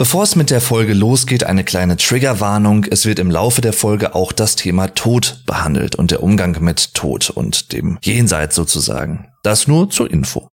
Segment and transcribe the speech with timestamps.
[0.00, 2.86] Bevor es mit der Folge losgeht, eine kleine Triggerwarnung.
[2.90, 6.94] Es wird im Laufe der Folge auch das Thema Tod behandelt und der Umgang mit
[6.94, 9.28] Tod und dem Jenseits sozusagen.
[9.42, 10.48] Das nur zur Info.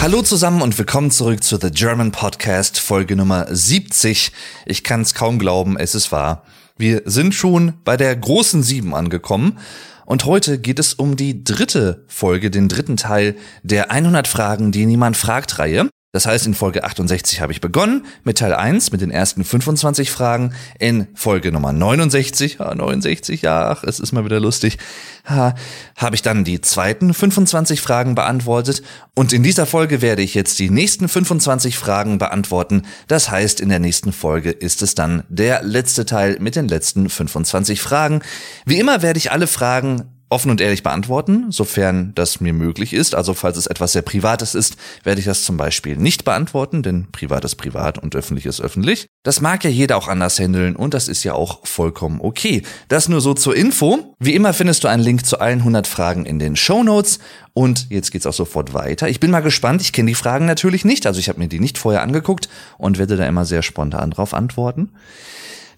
[0.00, 4.30] Hallo zusammen und willkommen zurück zu The German Podcast, Folge Nummer 70.
[4.64, 6.44] Ich kann es kaum glauben, es ist wahr.
[6.76, 9.58] Wir sind schon bei der großen Sieben angekommen
[10.06, 13.34] und heute geht es um die dritte Folge, den dritten Teil
[13.64, 15.88] der 100 Fragen, die niemand fragt Reihe.
[16.10, 20.10] Das heißt, in Folge 68 habe ich begonnen mit Teil 1, mit den ersten 25
[20.10, 20.54] Fragen.
[20.78, 24.78] In Folge Nummer 69, ah, 69, ja, ach, es ist mal wieder lustig,
[25.26, 25.54] ha,
[25.96, 28.82] habe ich dann die zweiten 25 Fragen beantwortet.
[29.14, 32.84] Und in dieser Folge werde ich jetzt die nächsten 25 Fragen beantworten.
[33.06, 37.10] Das heißt, in der nächsten Folge ist es dann der letzte Teil mit den letzten
[37.10, 38.22] 25 Fragen.
[38.64, 43.14] Wie immer werde ich alle Fragen offen und ehrlich beantworten, sofern das mir möglich ist.
[43.14, 47.08] Also falls es etwas sehr Privates ist, werde ich das zum Beispiel nicht beantworten, denn
[47.12, 49.06] privat ist privat und öffentlich ist öffentlich.
[49.22, 52.62] Das mag ja jeder auch anders handeln und das ist ja auch vollkommen okay.
[52.88, 54.14] Das nur so zur Info.
[54.18, 57.18] Wie immer findest du einen Link zu allen 100 Fragen in den Show Notes
[57.54, 59.08] und jetzt geht's auch sofort weiter.
[59.08, 59.80] Ich bin mal gespannt.
[59.80, 62.98] Ich kenne die Fragen natürlich nicht, also ich habe mir die nicht vorher angeguckt und
[62.98, 64.90] werde da immer sehr spontan drauf antworten.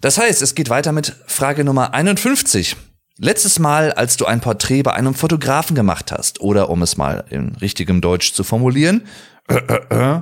[0.01, 2.75] Das heißt, es geht weiter mit Frage Nummer 51.
[3.17, 7.25] Letztes Mal, als du ein Porträt bei einem Fotografen gemacht hast, oder um es mal
[7.29, 9.03] in richtigem Deutsch zu formulieren,
[9.47, 10.21] äh, äh, äh,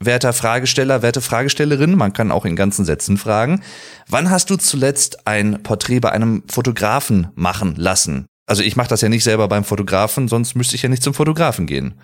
[0.00, 3.62] werter Fragesteller, werte Fragestellerin, man kann auch in ganzen Sätzen fragen,
[4.08, 8.26] wann hast du zuletzt ein Porträt bei einem Fotografen machen lassen?
[8.46, 11.14] Also ich mache das ja nicht selber beim Fotografen, sonst müsste ich ja nicht zum
[11.14, 12.00] Fotografen gehen.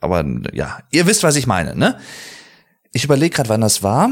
[0.00, 1.98] Aber ja, ihr wisst, was ich meine, ne?
[2.92, 4.10] Ich überlege gerade, wann das war.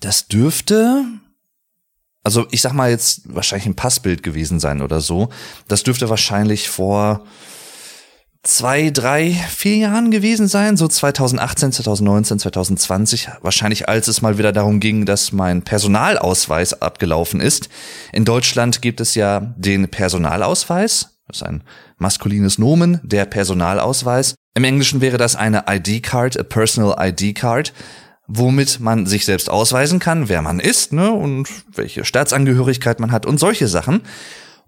[0.00, 1.04] Das dürfte
[2.30, 5.30] also ich sag mal jetzt wahrscheinlich ein Passbild gewesen sein oder so.
[5.66, 7.24] Das dürfte wahrscheinlich vor
[8.44, 13.28] zwei, drei, vier Jahren gewesen sein, so 2018, 2019, 2020.
[13.42, 17.68] Wahrscheinlich als es mal wieder darum ging, dass mein Personalausweis abgelaufen ist.
[18.12, 21.16] In Deutschland gibt es ja den Personalausweis.
[21.26, 21.64] Das ist ein
[21.98, 24.36] maskulines Nomen, der Personalausweis.
[24.54, 27.72] Im Englischen wäre das eine ID-Card, a Personal ID-Card
[28.32, 33.26] womit man sich selbst ausweisen kann, wer man ist, ne, und welche Staatsangehörigkeit man hat
[33.26, 34.02] und solche Sachen.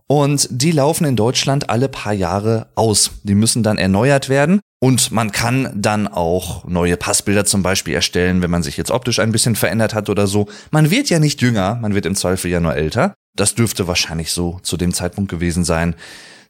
[0.08, 3.12] Und die laufen in Deutschland alle paar Jahre aus.
[3.22, 4.60] Die müssen dann erneuert werden.
[4.80, 9.20] Und man kann dann auch neue Passbilder zum Beispiel erstellen, wenn man sich jetzt optisch
[9.20, 10.48] ein bisschen verändert hat oder so.
[10.72, 13.14] Man wird ja nicht jünger, man wird im Zweifel ja nur älter.
[13.36, 15.94] Das dürfte wahrscheinlich so zu dem Zeitpunkt gewesen sein.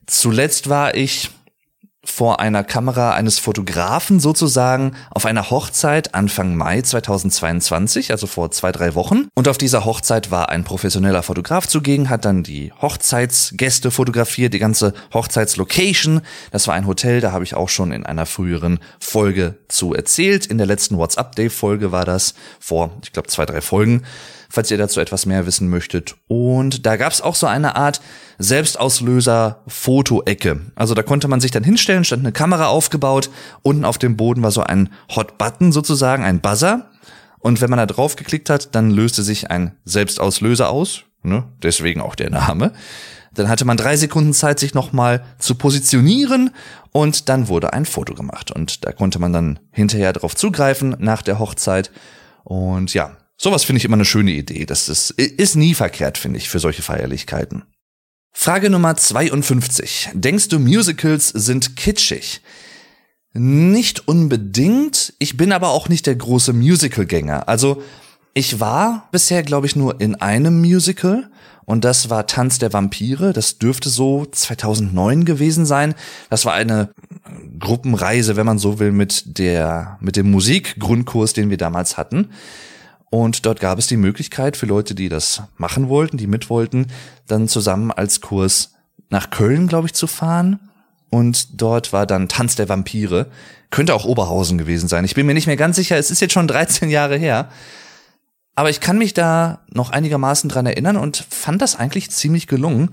[0.06, 1.31] Zuletzt war ich
[2.05, 8.73] vor einer Kamera eines Fotografen sozusagen auf einer Hochzeit Anfang Mai 2022, also vor zwei,
[8.73, 9.29] drei Wochen.
[9.35, 14.59] Und auf dieser Hochzeit war ein professioneller Fotograf zugegen, hat dann die Hochzeitsgäste fotografiert, die
[14.59, 16.23] ganze Hochzeitslocation.
[16.51, 20.47] Das war ein Hotel, da habe ich auch schon in einer früheren Folge zu erzählt.
[20.47, 24.03] In der letzten WhatsApp-Day-Folge war das vor, ich glaube, zwei, drei Folgen
[24.53, 26.17] falls ihr dazu etwas mehr wissen möchtet.
[26.29, 28.03] Und da gab es auch so eine Art
[28.39, 30.61] Selbstauslöser-Foto-Ecke.
[30.75, 33.31] Also da konnte man sich dann hinstellen, stand eine Kamera aufgebaut,
[33.63, 36.91] unten auf dem Boden war so ein Hot-Button sozusagen, ein Buzzer.
[37.39, 41.45] Und wenn man da drauf geklickt hat, dann löste sich ein Selbstauslöser aus, ne?
[41.63, 42.75] deswegen auch der Name.
[43.33, 46.51] Dann hatte man drei Sekunden Zeit, sich nochmal zu positionieren
[46.93, 48.51] und dann wurde ein Foto gemacht.
[48.51, 51.91] Und da konnte man dann hinterher drauf zugreifen nach der Hochzeit.
[52.45, 54.66] Und ja, Sowas finde ich immer eine schöne Idee.
[54.66, 57.64] Das ist, ist nie verkehrt, finde ich, für solche Feierlichkeiten.
[58.32, 60.10] Frage Nummer 52.
[60.14, 62.41] Denkst du, Musicals sind kitschig?
[63.32, 65.14] Nicht unbedingt.
[65.19, 67.48] Ich bin aber auch nicht der große Musical-Gänger.
[67.48, 67.82] Also,
[68.32, 71.28] ich war bisher, glaube ich, nur in einem Musical.
[71.64, 73.32] Und das war Tanz der Vampire.
[73.32, 75.97] Das dürfte so 2009 gewesen sein.
[76.30, 76.91] Das war eine
[77.59, 82.30] Gruppenreise, wenn man so will, mit der, mit dem Musikgrundkurs, den wir damals hatten.
[83.12, 86.86] Und dort gab es die Möglichkeit für Leute, die das machen wollten, die mit wollten,
[87.27, 88.72] dann zusammen als Kurs
[89.10, 90.59] nach Köln, glaube ich, zu fahren.
[91.10, 93.27] Und dort war dann Tanz der Vampire.
[93.69, 95.04] Könnte auch Oberhausen gewesen sein.
[95.04, 95.98] Ich bin mir nicht mehr ganz sicher.
[95.98, 97.51] Es ist jetzt schon 13 Jahre her.
[98.54, 102.92] Aber ich kann mich da noch einigermaßen dran erinnern und fand das eigentlich ziemlich gelungen.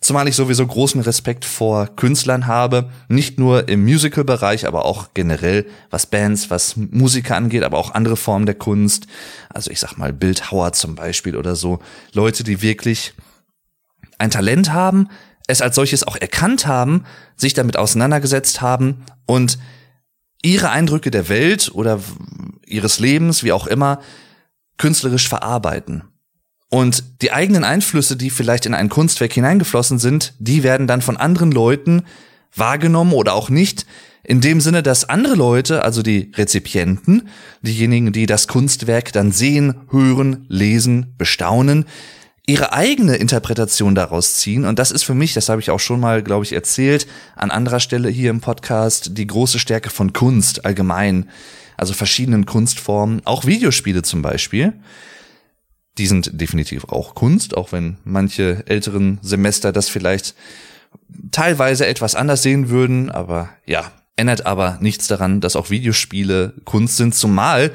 [0.00, 5.66] Zumal ich sowieso großen Respekt vor Künstlern habe, nicht nur im Musical-Bereich, aber auch generell,
[5.90, 9.06] was Bands, was Musiker angeht, aber auch andere Formen der Kunst.
[9.50, 11.80] Also ich sag mal Bildhauer zum Beispiel oder so.
[12.14, 13.12] Leute, die wirklich
[14.16, 15.08] ein Talent haben,
[15.46, 17.04] es als solches auch erkannt haben,
[17.36, 19.58] sich damit auseinandergesetzt haben und
[20.42, 22.00] ihre Eindrücke der Welt oder
[22.64, 24.00] ihres Lebens, wie auch immer,
[24.78, 26.04] künstlerisch verarbeiten.
[26.70, 31.16] Und die eigenen Einflüsse, die vielleicht in ein Kunstwerk hineingeflossen sind, die werden dann von
[31.16, 32.04] anderen Leuten
[32.54, 33.86] wahrgenommen oder auch nicht,
[34.22, 37.28] in dem Sinne, dass andere Leute, also die Rezipienten,
[37.62, 41.86] diejenigen, die das Kunstwerk dann sehen, hören, lesen, bestaunen,
[42.46, 44.64] ihre eigene Interpretation daraus ziehen.
[44.64, 47.50] Und das ist für mich, das habe ich auch schon mal, glaube ich, erzählt, an
[47.50, 51.28] anderer Stelle hier im Podcast, die große Stärke von Kunst allgemein.
[51.76, 54.74] Also verschiedenen Kunstformen, auch Videospiele zum Beispiel.
[55.98, 60.34] Die sind definitiv auch Kunst, auch wenn manche älteren Semester das vielleicht
[61.30, 63.10] teilweise etwas anders sehen würden.
[63.10, 67.72] Aber ja, ändert aber nichts daran, dass auch Videospiele Kunst sind, zumal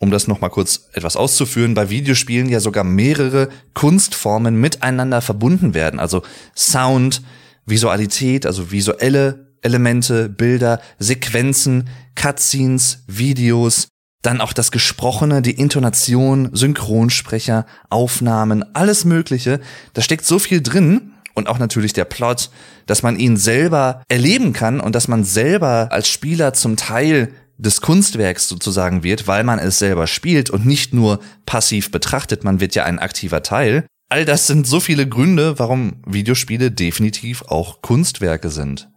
[0.00, 6.00] um das nochmal kurz etwas auszuführen, bei Videospielen ja sogar mehrere Kunstformen miteinander verbunden werden.
[6.00, 6.22] Also
[6.56, 7.22] Sound,
[7.66, 13.88] Visualität, also visuelle Elemente, Bilder, Sequenzen, Cutscenes, Videos,
[14.22, 19.60] dann auch das Gesprochene, die Intonation, Synchronsprecher, Aufnahmen, alles Mögliche.
[19.94, 22.50] Da steckt so viel drin und auch natürlich der Plot,
[22.86, 27.80] dass man ihn selber erleben kann und dass man selber als Spieler zum Teil des
[27.80, 32.74] Kunstwerks sozusagen wird, weil man es selber spielt und nicht nur passiv betrachtet, man wird
[32.74, 33.86] ja ein aktiver Teil.
[34.08, 38.88] All das sind so viele Gründe, warum Videospiele definitiv auch Kunstwerke sind.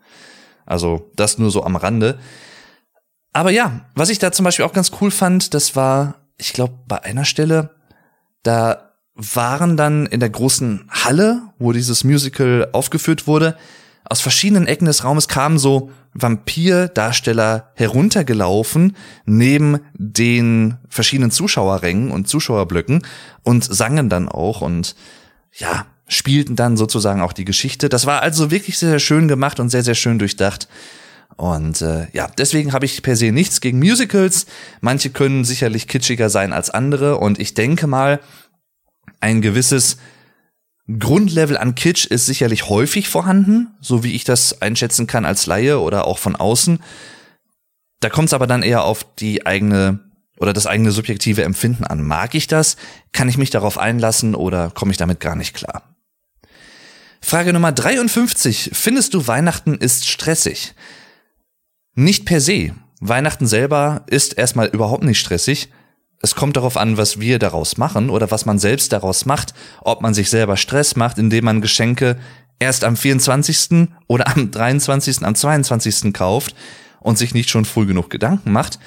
[0.66, 2.20] Also das nur so am Rande.
[3.34, 6.76] Aber ja, was ich da zum Beispiel auch ganz cool fand, das war, ich glaube,
[6.88, 7.72] bei einer Stelle,
[8.44, 13.58] da waren dann in der großen Halle, wo dieses Musical aufgeführt wurde,
[14.06, 18.96] aus verschiedenen Ecken des Raumes kamen so Vampir-Darsteller heruntergelaufen
[19.26, 23.04] neben den verschiedenen Zuschauerrängen und Zuschauerblöcken
[23.44, 24.96] und sangen dann auch und
[25.54, 27.90] ja, spielten dann sozusagen auch die Geschichte.
[27.90, 30.68] Das war also wirklich sehr, sehr schön gemacht und sehr, sehr schön durchdacht.
[31.36, 34.46] Und äh, ja, deswegen habe ich per se nichts gegen Musicals.
[34.82, 38.20] Manche können sicherlich kitschiger sein als andere und ich denke mal,
[39.20, 39.98] ein gewisses
[41.00, 45.80] Grundlevel an Kitsch ist sicherlich häufig vorhanden, so wie ich das einschätzen kann als Laie
[45.80, 46.80] oder auch von außen.
[48.02, 50.00] Da kommt es aber dann eher auf die eigene
[50.38, 52.02] oder das eigene subjektive Empfinden an.
[52.02, 52.76] Mag ich das?
[53.14, 55.84] Kann ich mich darauf einlassen oder komme ich damit gar nicht klar?
[57.22, 58.72] Frage Nummer 53.
[58.74, 60.74] Findest du Weihnachten ist stressig?
[61.96, 62.72] Nicht per se.
[63.00, 65.70] Weihnachten selber ist erstmal überhaupt nicht stressig
[66.24, 70.02] es kommt darauf an, was wir daraus machen oder was man selbst daraus macht, ob
[70.02, 72.18] man sich selber Stress macht, indem man Geschenke
[72.60, 73.90] erst am 24.
[74.08, 76.14] oder am 23., am 22.
[76.14, 76.56] kauft
[77.02, 78.80] und sich nicht schon früh genug Gedanken macht,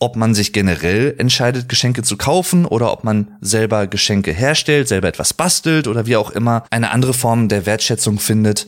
[0.00, 5.06] ob man sich generell entscheidet, Geschenke zu kaufen oder ob man selber Geschenke herstellt, selber
[5.06, 8.66] etwas bastelt oder wie auch immer eine andere Form der Wertschätzung findet.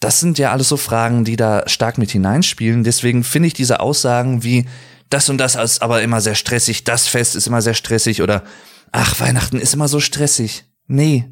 [0.00, 2.84] Das sind ja alles so Fragen, die da stark mit hineinspielen.
[2.84, 4.66] Deswegen finde ich diese Aussagen wie
[5.10, 8.44] das und das ist aber immer sehr stressig, das Fest ist immer sehr stressig oder
[8.92, 10.64] ach, Weihnachten ist immer so stressig.
[10.86, 11.30] Nee,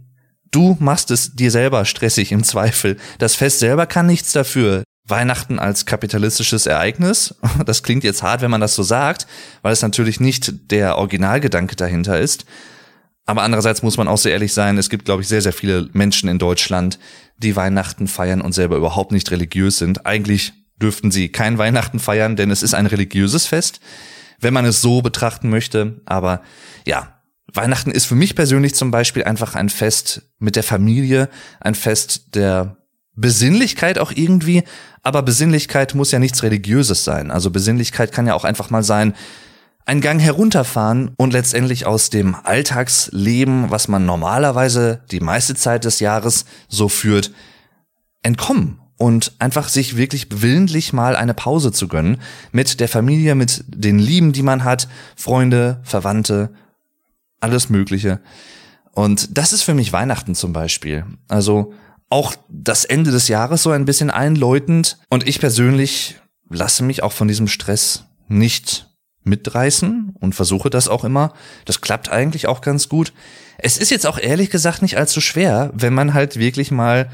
[0.51, 2.97] du machst es dir selber stressig im Zweifel.
[3.19, 4.83] Das Fest selber kann nichts dafür.
[5.07, 7.35] Weihnachten als kapitalistisches Ereignis,
[7.67, 9.27] das klingt jetzt hart, wenn man das so sagt,
[9.63, 12.45] weil es natürlich nicht der Originalgedanke dahinter ist.
[13.29, 15.91] Aber andererseits muss man auch sehr ehrlich sein, es gibt, glaube ich, sehr, sehr viele
[15.93, 16.99] Menschen in Deutschland,
[17.37, 20.07] die Weihnachten feiern und selber überhaupt nicht religiös sind.
[20.07, 23.81] Eigentlich dürften sie kein Weihnachten feiern, denn es ist ein religiöses Fest,
[24.41, 26.01] wenn man es so betrachten möchte.
[26.07, 26.41] Aber
[26.87, 27.21] ja,
[27.53, 31.29] Weihnachten ist für mich persönlich zum Beispiel einfach ein Fest mit der Familie,
[31.61, 32.79] ein Fest der
[33.15, 34.63] Besinnlichkeit auch irgendwie,
[35.03, 37.31] aber Besinnlichkeit muss ja nichts Religiöses sein.
[37.31, 39.13] Also Besinnlichkeit kann ja auch einfach mal sein,
[39.89, 45.99] ein Gang herunterfahren und letztendlich aus dem Alltagsleben, was man normalerweise die meiste Zeit des
[45.99, 47.33] Jahres so führt,
[48.23, 52.21] entkommen und einfach sich wirklich willentlich mal eine Pause zu gönnen
[52.53, 56.51] mit der Familie, mit den Lieben, die man hat, Freunde, Verwandte,
[57.41, 58.21] alles Mögliche.
[58.93, 61.07] Und das ist für mich Weihnachten zum Beispiel.
[61.29, 61.73] Also
[62.11, 64.99] auch das Ende des Jahres so ein bisschen einläutend.
[65.09, 66.17] Und ich persönlich
[66.51, 68.88] lasse mich auch von diesem Stress nicht
[69.25, 71.33] mitreißen und versuche das auch immer.
[71.65, 73.13] Das klappt eigentlich auch ganz gut.
[73.59, 77.11] Es ist jetzt auch ehrlich gesagt nicht allzu schwer, wenn man halt wirklich mal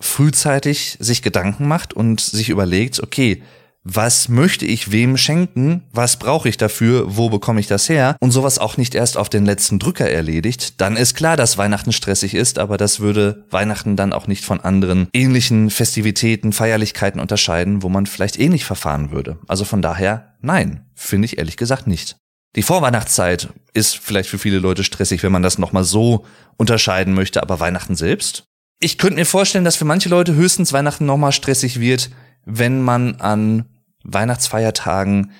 [0.00, 3.42] frühzeitig sich Gedanken macht und sich überlegt, okay,
[3.82, 8.16] was möchte ich wem schenken, was brauche ich dafür, wo bekomme ich das her?
[8.20, 11.92] Und sowas auch nicht erst auf den letzten Drücker erledigt, dann ist klar, dass Weihnachten
[11.92, 17.82] stressig ist, aber das würde Weihnachten dann auch nicht von anderen ähnlichen Festivitäten, Feierlichkeiten unterscheiden,
[17.82, 19.38] wo man vielleicht ähnlich verfahren würde.
[19.48, 22.16] Also von daher, nein, finde ich ehrlich gesagt nicht.
[22.56, 27.42] Die Vorweihnachtszeit ist vielleicht für viele Leute stressig, wenn man das nochmal so unterscheiden möchte,
[27.42, 28.44] aber Weihnachten selbst?
[28.80, 32.10] Ich könnte mir vorstellen, dass für manche Leute höchstens Weihnachten nochmal stressig wird,
[32.44, 33.66] wenn man an
[34.04, 35.32] Weihnachtsfeiertagen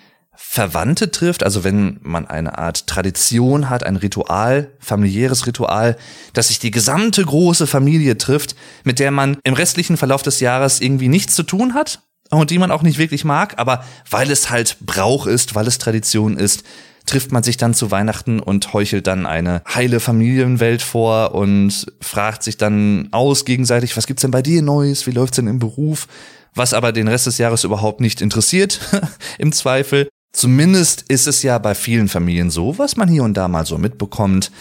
[0.43, 5.97] Verwandte trifft, also wenn man eine Art Tradition hat, ein Ritual, familiäres Ritual,
[6.33, 10.81] dass sich die gesamte große Familie trifft, mit der man im restlichen Verlauf des Jahres
[10.81, 12.01] irgendwie nichts zu tun hat
[12.31, 15.79] und die man auch nicht wirklich mag, aber weil es halt Brauch ist, weil es
[15.79, 16.65] Tradition ist,
[17.07, 22.43] trifft man sich dann zu Weihnachten und heuchelt dann eine heile Familienwelt vor und fragt
[22.43, 26.07] sich dann aus gegenseitig, was gibt's denn bei dir Neues, wie läuft's denn im Beruf?
[26.55, 28.81] Was aber den Rest des Jahres überhaupt nicht interessiert,
[29.39, 30.09] im Zweifel.
[30.33, 33.79] Zumindest ist es ja bei vielen Familien so, was man hier und da mal so
[33.79, 34.53] mitbekommt.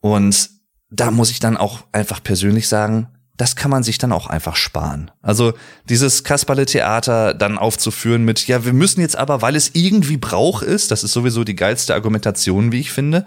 [0.00, 0.50] Und
[0.90, 4.56] da muss ich dann auch einfach persönlich sagen, das kann man sich dann auch einfach
[4.56, 5.10] sparen.
[5.20, 5.52] Also
[5.88, 10.90] dieses Kasperle-Theater dann aufzuführen mit, ja, wir müssen jetzt aber, weil es irgendwie Brauch ist,
[10.90, 13.26] das ist sowieso die geilste Argumentation, wie ich finde,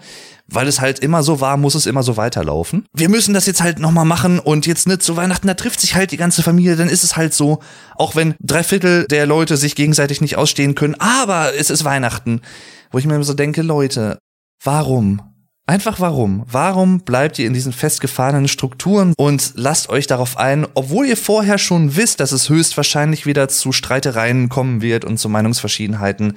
[0.52, 2.86] weil es halt immer so war, muss es immer so weiterlaufen.
[2.92, 5.94] Wir müssen das jetzt halt nochmal machen und jetzt nicht zu Weihnachten, da trifft sich
[5.94, 7.60] halt die ganze Familie, dann ist es halt so,
[7.96, 12.42] auch wenn drei Viertel der Leute sich gegenseitig nicht ausstehen können, aber es ist Weihnachten,
[12.90, 14.18] wo ich mir so denke, Leute,
[14.62, 15.22] warum?
[15.66, 16.44] Einfach warum?
[16.50, 21.58] Warum bleibt ihr in diesen festgefahrenen Strukturen und lasst euch darauf ein, obwohl ihr vorher
[21.58, 26.36] schon wisst, dass es höchstwahrscheinlich wieder zu Streitereien kommen wird und zu Meinungsverschiedenheiten?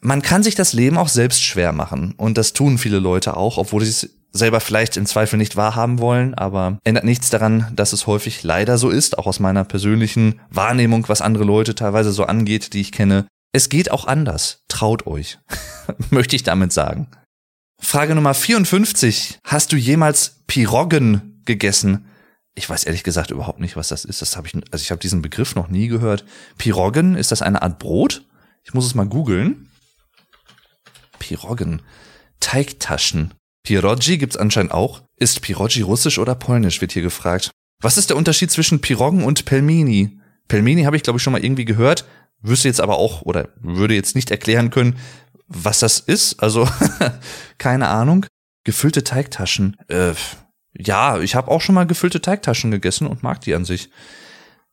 [0.00, 3.58] Man kann sich das Leben auch selbst schwer machen und das tun viele Leute auch,
[3.58, 7.92] obwohl sie es selber vielleicht im Zweifel nicht wahrhaben wollen, aber ändert nichts daran, dass
[7.92, 12.24] es häufig leider so ist, auch aus meiner persönlichen Wahrnehmung, was andere Leute teilweise so
[12.24, 13.26] angeht, die ich kenne.
[13.52, 14.60] Es geht auch anders.
[14.68, 15.38] Traut euch.
[16.10, 17.08] Möchte ich damit sagen.
[17.80, 19.38] Frage Nummer 54.
[19.44, 22.06] Hast du jemals Piroggen gegessen?
[22.54, 24.22] Ich weiß ehrlich gesagt überhaupt nicht, was das ist.
[24.22, 26.24] Das habe ich, also ich habe diesen Begriff noch nie gehört.
[26.58, 28.24] Piroggen, ist das eine Art Brot?
[28.64, 29.68] Ich muss es mal googeln.
[31.18, 31.82] Piroggen.
[32.40, 33.34] Teigtaschen.
[33.62, 35.02] Pierogi gibt's anscheinend auch.
[35.16, 37.50] Ist Pierogi russisch oder polnisch, wird hier gefragt.
[37.82, 40.20] Was ist der Unterschied zwischen Piroggen und Pelmeni?
[40.48, 42.04] Pelmeni habe ich, glaube ich, schon mal irgendwie gehört,
[42.40, 44.98] wüsste jetzt aber auch oder würde jetzt nicht erklären können,
[45.48, 46.40] was das ist.
[46.40, 46.68] Also
[47.58, 48.26] keine Ahnung.
[48.64, 49.76] Gefüllte Teigtaschen.
[49.88, 50.14] Äh,
[50.78, 53.90] ja, ich habe auch schon mal gefüllte Teigtaschen gegessen und mag die an sich.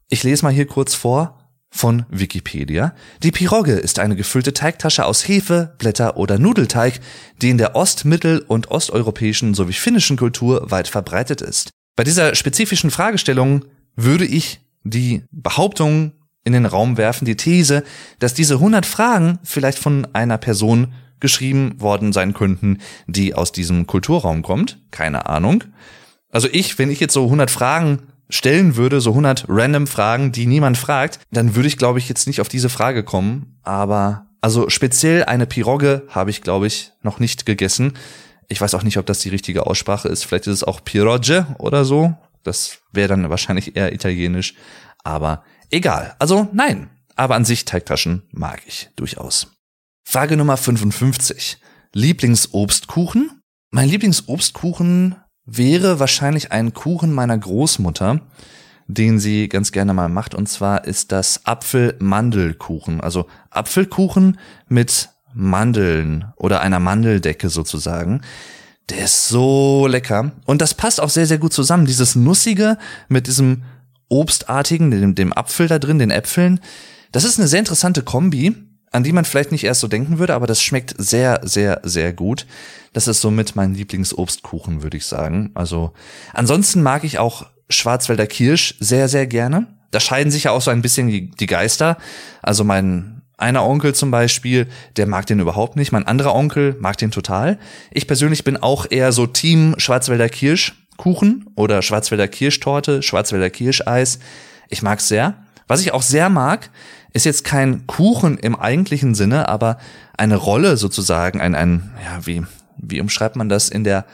[0.09, 1.42] Ich lese mal hier kurz vor
[1.73, 2.93] von Wikipedia.
[3.23, 6.99] Die Pirogge ist eine gefüllte Teigtasche aus Hefe, Blätter oder Nudelteig,
[7.41, 11.71] die in der ost-, mittel- und osteuropäischen sowie finnischen Kultur weit verbreitet ist.
[11.95, 13.65] Bei dieser spezifischen Fragestellung
[13.95, 16.11] würde ich die Behauptung
[16.43, 17.83] in den Raum werfen, die These,
[18.19, 23.87] dass diese 100 Fragen vielleicht von einer Person geschrieben worden sein könnten, die aus diesem
[23.87, 24.79] Kulturraum kommt.
[24.91, 25.63] Keine Ahnung.
[26.29, 27.99] Also ich, wenn ich jetzt so 100 Fragen
[28.33, 32.27] stellen würde, so 100 random Fragen, die niemand fragt, dann würde ich, glaube ich, jetzt
[32.27, 33.57] nicht auf diese Frage kommen.
[33.63, 37.93] Aber also speziell eine Pirogge habe ich, glaube ich, noch nicht gegessen.
[38.49, 40.25] Ich weiß auch nicht, ob das die richtige Aussprache ist.
[40.25, 42.13] Vielleicht ist es auch Pirogge oder so.
[42.43, 44.55] Das wäre dann wahrscheinlich eher italienisch.
[45.03, 46.15] Aber Egal.
[46.19, 46.91] Also nein.
[47.15, 49.47] Aber an sich Teigtaschen mag ich durchaus.
[50.07, 51.57] Frage Nummer 55.
[51.93, 53.41] Lieblingsobstkuchen?
[53.71, 58.21] Mein Lieblingsobstkuchen wäre wahrscheinlich ein Kuchen meiner Großmutter,
[58.87, 60.35] den sie ganz gerne mal macht.
[60.35, 63.01] Und zwar ist das Apfel-Mandelkuchen.
[63.01, 68.21] Also Apfelkuchen mit Mandeln oder einer Mandeldecke sozusagen.
[68.89, 70.31] Der ist so lecker.
[70.45, 71.85] Und das passt auch sehr, sehr gut zusammen.
[71.85, 73.63] Dieses Nussige mit diesem
[74.09, 76.59] Obstartigen, dem, dem Apfel da drin, den Äpfeln.
[77.11, 78.55] Das ist eine sehr interessante Kombi,
[78.93, 82.13] an die man vielleicht nicht erst so denken würde, aber das schmeckt sehr, sehr, sehr
[82.13, 82.45] gut.
[82.93, 85.51] Das ist somit mein Lieblingsobstkuchen, würde ich sagen.
[85.55, 85.93] Also
[86.33, 89.67] ansonsten mag ich auch Schwarzwälder Kirsch sehr, sehr gerne.
[89.91, 91.97] Da scheiden sich ja auch so ein bisschen die, Geister.
[92.41, 95.91] Also mein einer Onkel zum Beispiel, der mag den überhaupt nicht.
[95.91, 97.59] Mein anderer Onkel mag den total.
[97.91, 100.73] Ich persönlich bin auch eher so Team Schwarzwälder Kirsch.
[100.97, 104.19] Kuchen oder Schwarzwälder Kirschtorte, Schwarzwälder Kirscheis.
[104.69, 105.42] Ich mag's sehr.
[105.67, 106.69] Was ich auch sehr mag,
[107.13, 109.77] ist jetzt kein Kuchen im eigentlichen Sinne, aber
[110.17, 112.43] eine Rolle sozusagen, ein, ein, ja, wie,
[112.77, 114.05] wie umschreibt man das in der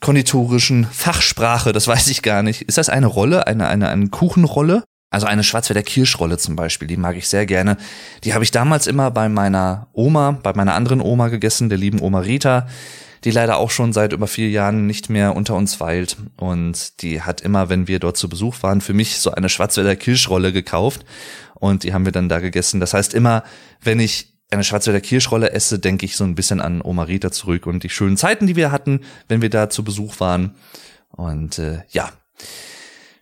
[0.00, 1.72] konditorischen Fachsprache?
[1.72, 2.62] Das weiß ich gar nicht.
[2.62, 4.84] Ist das eine Rolle, eine, eine, eine Kuchenrolle?
[5.08, 7.76] Also eine Schwarzwälder Kirschrolle zum Beispiel, die mag ich sehr gerne.
[8.24, 12.00] Die habe ich damals immer bei meiner Oma, bei meiner anderen Oma gegessen, der lieben
[12.00, 12.66] Oma Rita
[13.26, 16.16] die leider auch schon seit über vier Jahren nicht mehr unter uns weilt.
[16.36, 19.96] Und die hat immer, wenn wir dort zu Besuch waren, für mich so eine Schwarzwälder
[19.96, 21.04] Kirschrolle gekauft.
[21.54, 22.78] Und die haben wir dann da gegessen.
[22.78, 23.42] Das heißt, immer,
[23.82, 27.66] wenn ich eine Schwarzwälder Kirschrolle esse, denke ich so ein bisschen an Oma Rita zurück
[27.66, 30.54] und die schönen Zeiten, die wir hatten, wenn wir da zu Besuch waren.
[31.10, 32.12] Und äh, ja,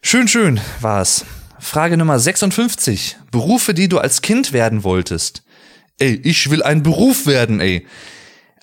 [0.02, 1.24] schön, schön war's.
[1.58, 3.16] Frage Nummer 56.
[3.30, 5.44] Berufe, die du als Kind werden wolltest.
[5.98, 7.86] Ey, ich will ein Beruf werden, ey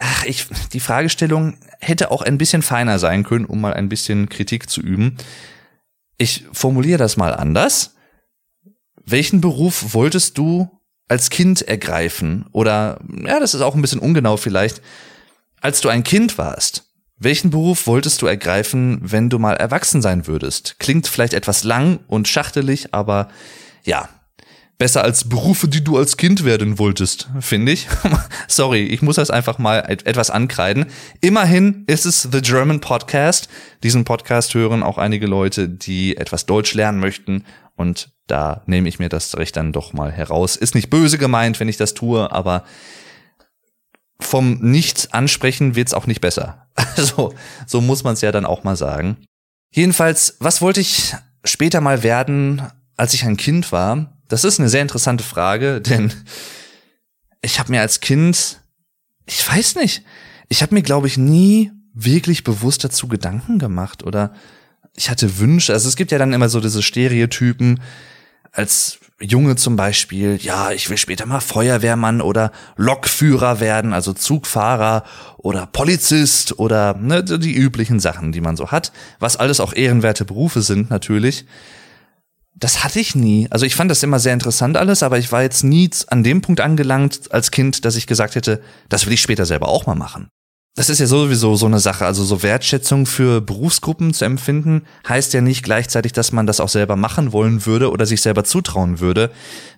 [0.01, 4.27] ach, ich, die Fragestellung hätte auch ein bisschen feiner sein können, um mal ein bisschen
[4.29, 5.17] Kritik zu üben.
[6.17, 7.95] Ich formuliere das mal anders.
[9.05, 10.69] Welchen Beruf wolltest du
[11.07, 12.45] als Kind ergreifen?
[12.51, 14.81] Oder, ja, das ist auch ein bisschen ungenau vielleicht.
[15.61, 16.85] Als du ein Kind warst,
[17.17, 20.77] welchen Beruf wolltest du ergreifen, wenn du mal erwachsen sein würdest?
[20.79, 23.29] Klingt vielleicht etwas lang und schachtelig, aber
[23.83, 24.09] ja,
[24.81, 27.87] besser als Berufe, die du als Kind werden wolltest, finde ich.
[28.47, 30.87] Sorry, ich muss das einfach mal etwas ankreiden.
[31.21, 33.47] Immerhin ist es The German Podcast.
[33.83, 37.45] Diesen Podcast hören auch einige Leute, die etwas Deutsch lernen möchten
[37.75, 40.55] und da nehme ich mir das Recht dann doch mal heraus.
[40.55, 42.63] Ist nicht böse gemeint, wenn ich das tue, aber
[44.19, 46.65] vom Nicht-Ansprechen wird's auch nicht besser.
[46.97, 47.35] Also,
[47.67, 49.17] so muss man es ja dann auch mal sagen.
[49.71, 52.63] Jedenfalls, was wollte ich später mal werden,
[52.97, 54.17] als ich ein Kind war?
[54.31, 56.13] Das ist eine sehr interessante Frage, denn
[57.41, 58.61] ich habe mir als Kind,
[59.25, 60.03] ich weiß nicht,
[60.49, 64.33] ich habe mir, glaube ich, nie wirklich bewusst dazu Gedanken gemacht oder
[64.95, 65.73] ich hatte Wünsche.
[65.73, 67.81] Also es gibt ja dann immer so diese Stereotypen,
[68.53, 75.03] als Junge zum Beispiel, ja, ich will später mal Feuerwehrmann oder Lokführer werden, also Zugfahrer
[75.37, 80.25] oder Polizist oder ne, die üblichen Sachen, die man so hat, was alles auch ehrenwerte
[80.25, 81.45] Berufe sind natürlich.
[82.61, 83.47] Das hatte ich nie.
[83.49, 86.41] Also ich fand das immer sehr interessant alles, aber ich war jetzt nie an dem
[86.41, 89.95] Punkt angelangt als Kind, dass ich gesagt hätte, das will ich später selber auch mal
[89.95, 90.29] machen.
[90.75, 92.05] Das ist ja sowieso so eine Sache.
[92.05, 96.69] Also so Wertschätzung für Berufsgruppen zu empfinden, heißt ja nicht gleichzeitig, dass man das auch
[96.69, 99.31] selber machen wollen würde oder sich selber zutrauen würde.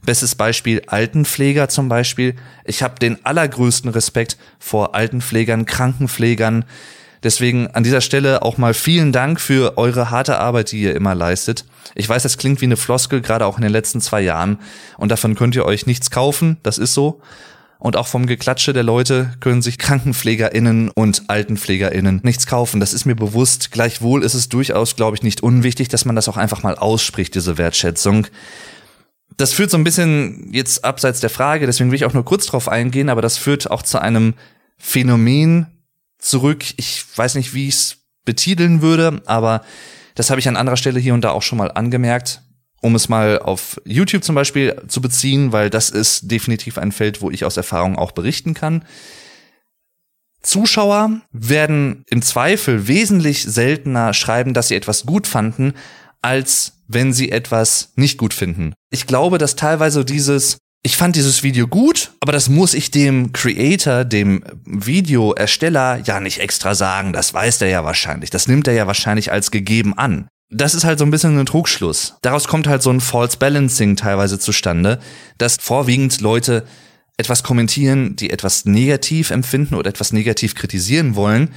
[0.05, 2.35] Bestes Beispiel Altenpfleger zum Beispiel.
[2.65, 6.65] Ich habe den allergrößten Respekt vor Altenpflegern, Krankenpflegern.
[7.23, 11.15] Deswegen an dieser Stelle auch mal vielen Dank für eure harte Arbeit, die ihr immer
[11.15, 11.65] leistet.
[11.95, 14.59] Ich weiß, das klingt wie eine Floskel, gerade auch in den letzten zwei Jahren.
[14.97, 16.57] Und davon könnt ihr euch nichts kaufen.
[16.63, 17.21] Das ist so.
[17.79, 22.79] Und auch vom Geklatsche der Leute können sich KrankenpflegerInnen und AltenpflegerInnen nichts kaufen.
[22.79, 23.71] Das ist mir bewusst.
[23.71, 27.35] Gleichwohl ist es durchaus, glaube ich, nicht unwichtig, dass man das auch einfach mal ausspricht,
[27.35, 28.27] diese Wertschätzung.
[29.35, 32.45] Das führt so ein bisschen jetzt abseits der Frage, deswegen will ich auch nur kurz
[32.45, 34.35] drauf eingehen, aber das führt auch zu einem
[34.77, 35.72] Phänomen
[36.23, 36.63] zurück.
[36.77, 39.63] Ich weiß nicht, wie ich es betiteln würde, aber
[40.15, 42.41] das habe ich an anderer Stelle hier und da auch schon mal angemerkt
[42.83, 47.21] um es mal auf YouTube zum Beispiel zu beziehen, weil das ist definitiv ein Feld,
[47.21, 48.83] wo ich aus Erfahrung auch berichten kann.
[50.41, 55.73] Zuschauer werden im Zweifel wesentlich seltener schreiben, dass sie etwas gut fanden,
[56.21, 58.73] als wenn sie etwas nicht gut finden.
[58.89, 63.31] Ich glaube, dass teilweise dieses ich fand dieses Video gut, aber das muss ich dem
[63.31, 67.13] Creator, dem Videoersteller ja nicht extra sagen.
[67.13, 68.29] Das weiß der ja wahrscheinlich.
[68.29, 71.45] Das nimmt er ja wahrscheinlich als gegeben an das ist halt so ein bisschen ein
[71.45, 72.15] Trugschluss.
[72.21, 74.99] Daraus kommt halt so ein False Balancing teilweise zustande,
[75.37, 76.65] dass vorwiegend Leute
[77.17, 81.49] etwas kommentieren, die etwas negativ empfinden oder etwas negativ kritisieren wollen,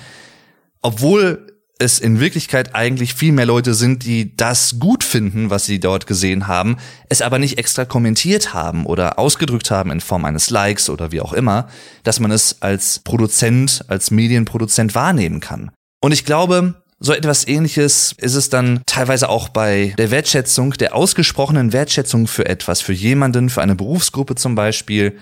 [0.82, 5.78] obwohl es in Wirklichkeit eigentlich viel mehr Leute sind, die das gut finden, was sie
[5.78, 6.76] dort gesehen haben,
[7.08, 11.20] es aber nicht extra kommentiert haben oder ausgedrückt haben in Form eines Likes oder wie
[11.20, 11.68] auch immer,
[12.02, 15.70] dass man es als Produzent, als Medienproduzent wahrnehmen kann.
[16.00, 20.94] Und ich glaube, so etwas ähnliches ist es dann teilweise auch bei der Wertschätzung, der
[20.94, 25.18] ausgesprochenen Wertschätzung für etwas, für jemanden, für eine Berufsgruppe zum Beispiel.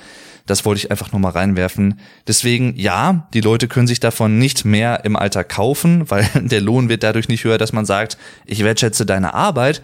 [0.47, 2.01] Das wollte ich einfach nur mal reinwerfen.
[2.27, 6.89] Deswegen, ja, die Leute können sich davon nicht mehr im Alter kaufen, weil der Lohn
[6.89, 9.83] wird dadurch nicht höher, dass man sagt, ich wertschätze deine Arbeit.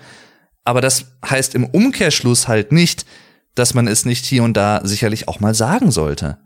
[0.65, 3.07] Aber das heißt im Umkehrschluss halt nicht,
[3.55, 6.39] dass man es nicht hier und da sicherlich auch mal sagen sollte.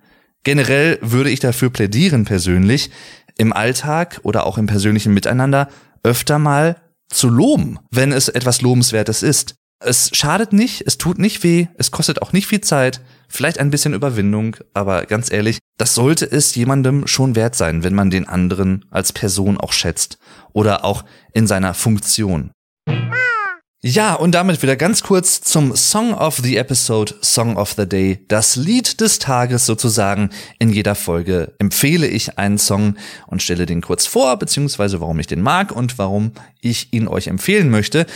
[0.44, 2.90] Generell würde ich dafür plädieren persönlich,
[3.36, 5.68] im Alltag oder auch im persönlichen Miteinander
[6.02, 6.76] öfter mal
[7.08, 9.56] zu loben, wenn es etwas Lobenswertes ist.
[9.80, 13.00] Es schadet nicht, es tut nicht weh, es kostet auch nicht viel Zeit,
[13.34, 17.94] vielleicht ein bisschen Überwindung, aber ganz ehrlich, das sollte es jemandem schon wert sein, wenn
[17.94, 20.18] man den anderen als Person auch schätzt
[20.52, 22.52] oder auch in seiner Funktion.
[23.86, 28.24] Ja, und damit wieder ganz kurz zum Song of the Episode, Song of the Day,
[28.28, 30.30] das Lied des Tages sozusagen.
[30.58, 35.26] In jeder Folge empfehle ich einen Song und stelle den kurz vor, beziehungsweise warum ich
[35.26, 38.06] den mag und warum ich ihn euch empfehlen möchte.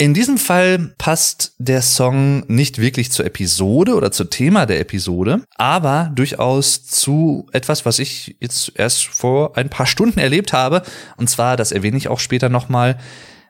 [0.00, 5.42] In diesem Fall passt der Song nicht wirklich zur Episode oder zum Thema der Episode,
[5.56, 10.82] aber durchaus zu etwas, was ich jetzt erst vor ein paar Stunden erlebt habe.
[11.16, 12.96] Und zwar, das erwähne ich auch später nochmal,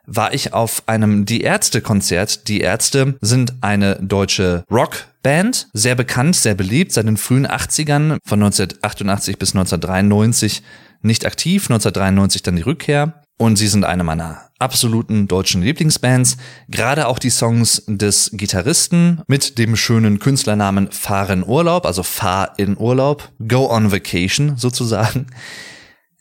[0.06, 2.48] war ich auf einem Die Ärzte Konzert.
[2.48, 8.42] Die Ärzte sind eine deutsche Rockband, sehr bekannt, sehr beliebt, seit den frühen 80ern, von
[8.42, 10.62] 1988 bis 1993
[11.02, 13.22] nicht aktiv, 1993 dann die Rückkehr.
[13.38, 16.36] Und sie sind eine meiner absoluten deutschen Lieblingsbands.
[16.68, 22.54] Gerade auch die Songs des Gitarristen mit dem schönen Künstlernamen Fahr in Urlaub, also Fahr
[22.58, 25.28] in Urlaub, Go on Vacation sozusagen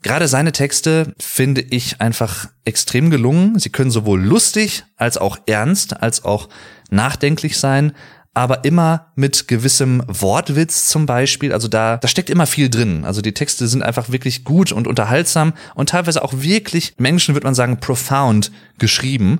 [0.04, 3.58] Gerade seine Texte finde ich einfach extrem gelungen.
[3.58, 6.50] Sie können sowohl lustig als auch ernst als auch
[6.90, 7.94] nachdenklich sein.
[8.38, 11.52] Aber immer mit gewissem Wortwitz zum Beispiel.
[11.54, 13.04] Also da, da steckt immer viel drin.
[13.04, 17.48] Also die Texte sind einfach wirklich gut und unterhaltsam und teilweise auch wirklich, Menschen würde
[17.48, 19.40] man sagen, profound geschrieben.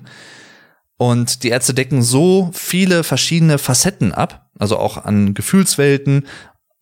[0.96, 6.26] Und die Ärzte decken so viele verschiedene Facetten ab, also auch an Gefühlswelten,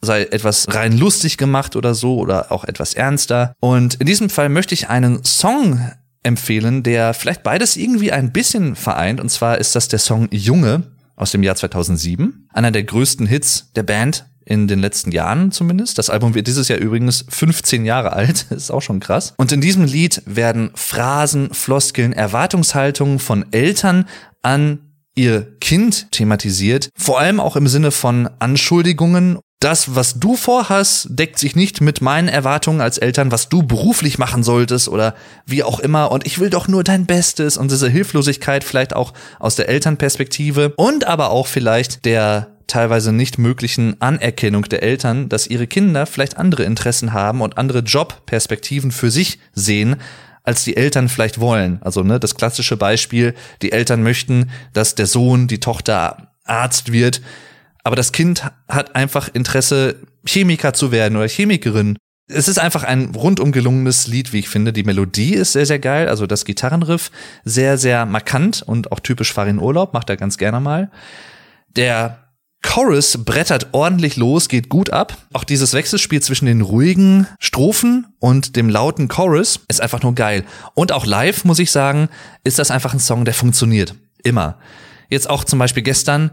[0.01, 3.53] sei etwas rein lustig gemacht oder so oder auch etwas ernster.
[3.61, 8.75] Und in diesem Fall möchte ich einen Song empfehlen, der vielleicht beides irgendwie ein bisschen
[8.75, 9.21] vereint.
[9.21, 12.49] Und zwar ist das der Song Junge aus dem Jahr 2007.
[12.53, 15.99] Einer der größten Hits der Band in den letzten Jahren zumindest.
[15.99, 19.35] Das Album wird dieses Jahr übrigens 15 Jahre alt, ist auch schon krass.
[19.37, 24.07] Und in diesem Lied werden Phrasen, Floskeln, Erwartungshaltungen von Eltern
[24.43, 24.79] an
[25.17, 31.39] ihr Kind thematisiert, vor allem auch im Sinne von Anschuldigungen das, was du vorhast, deckt
[31.39, 35.15] sich nicht mit meinen Erwartungen als Eltern, was du beruflich machen solltest oder
[35.47, 36.13] wie auch immer.
[36.13, 40.75] Und ich will doch nur dein Bestes und diese Hilflosigkeit vielleicht auch aus der Elternperspektive
[40.77, 46.37] und aber auch vielleicht der teilweise nicht möglichen Anerkennung der Eltern, dass ihre Kinder vielleicht
[46.37, 49.97] andere Interessen haben und andere Jobperspektiven für sich sehen,
[50.43, 51.81] als die Eltern vielleicht wollen.
[51.83, 57.21] Also ne, das klassische Beispiel, die Eltern möchten, dass der Sohn, die Tochter Arzt wird,
[57.87, 61.97] aber das Kind hat einfach Interesse, Chemiker zu werden oder Chemikerin.
[62.29, 64.73] Es ist einfach ein rundum gelungenes Lied, wie ich finde.
[64.73, 66.09] Die Melodie ist sehr, sehr geil.
[66.09, 67.13] Also das Gitarrenriff
[67.45, 70.91] sehr, sehr markant und auch typisch Farin Urlaub, macht er ganz gerne mal.
[71.77, 75.17] Der Chorus brettert ordentlich los, geht gut ab.
[75.33, 80.45] Auch dieses Wechselspiel zwischen den ruhigen Strophen und dem lauten Chorus ist einfach nur geil.
[80.75, 82.09] Und auch live, muss ich sagen,
[82.43, 83.95] ist das einfach ein Song, der funktioniert.
[84.25, 84.59] Immer.
[85.09, 86.33] Jetzt auch zum Beispiel gestern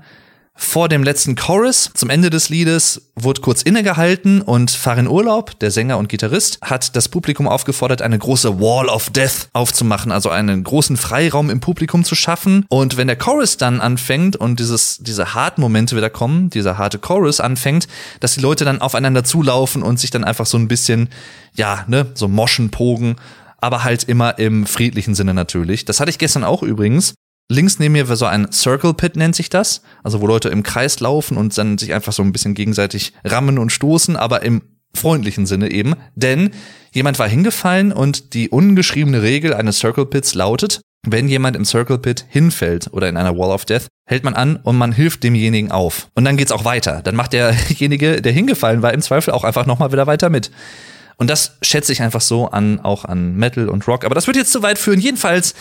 [0.56, 5.72] vor dem letzten Chorus, zum Ende des Liedes, wurde kurz innegehalten und Farin Urlaub, der
[5.72, 10.64] Sänger und Gitarrist, hat das Publikum aufgefordert, eine große Wall of Death aufzumachen, also einen
[10.64, 12.66] großen Freiraum im Publikum zu schaffen.
[12.70, 17.00] Und wenn der Chorus dann anfängt und dieses, diese harten Momente wieder kommen, dieser harte
[17.00, 17.88] Chorus anfängt,
[18.20, 21.10] dass die Leute dann aufeinander zulaufen und sich dann einfach so ein bisschen,
[21.56, 23.16] ja, ne, so moschen, pogen
[23.64, 25.86] aber halt immer im friedlichen Sinne natürlich.
[25.86, 27.14] Das hatte ich gestern auch übrigens.
[27.50, 29.82] Links neben mir war so ein Circle Pit, nennt sich das.
[30.04, 33.60] Also wo Leute im Kreis laufen und dann sich einfach so ein bisschen gegenseitig rammen
[33.60, 34.62] und stoßen, aber im
[34.96, 35.96] freundlichen Sinne eben.
[36.16, 36.52] Denn
[36.92, 41.98] jemand war hingefallen und die ungeschriebene Regel eines Circle Pits lautet, wenn jemand im Circle
[41.98, 45.72] Pit hinfällt oder in einer Wall of Death, hält man an und man hilft demjenigen
[45.72, 46.08] auf.
[46.16, 47.02] Und dann geht's auch weiter.
[47.02, 50.50] Dann macht derjenige, der hingefallen war, im Zweifel auch einfach nochmal wieder weiter mit.
[51.18, 54.06] Und das schätze ich einfach so an, auch an Metal und Rock.
[54.06, 55.00] Aber das wird jetzt zu weit führen.
[55.00, 55.54] Jedenfalls,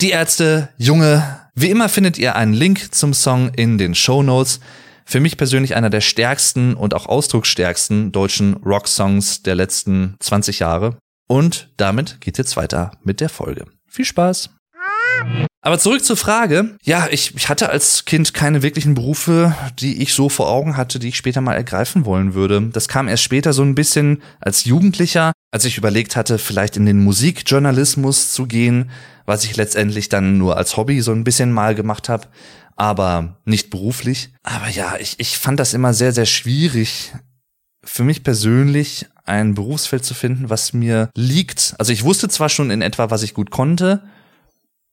[0.00, 1.40] die Ärzte, Junge.
[1.54, 4.60] Wie immer findet ihr einen Link zum Song in den Show Notes.
[5.06, 10.96] Für mich persönlich einer der stärksten und auch ausdrucksstärksten deutschen Rock-Songs der letzten 20 Jahre.
[11.28, 13.66] Und damit geht's jetzt weiter mit der Folge.
[13.86, 14.50] Viel Spaß!
[15.64, 16.76] Aber zurück zur Frage.
[16.82, 20.98] Ja, ich, ich hatte als Kind keine wirklichen Berufe, die ich so vor Augen hatte,
[20.98, 22.68] die ich später mal ergreifen wollen würde.
[22.70, 26.84] Das kam erst später so ein bisschen als Jugendlicher, als ich überlegt hatte, vielleicht in
[26.84, 28.90] den Musikjournalismus zu gehen,
[29.24, 32.28] was ich letztendlich dann nur als Hobby so ein bisschen mal gemacht habe,
[32.76, 34.34] aber nicht beruflich.
[34.42, 37.14] Aber ja, ich, ich fand das immer sehr, sehr schwierig,
[37.82, 41.74] für mich persönlich ein Berufsfeld zu finden, was mir liegt.
[41.78, 44.02] Also ich wusste zwar schon in etwa, was ich gut konnte,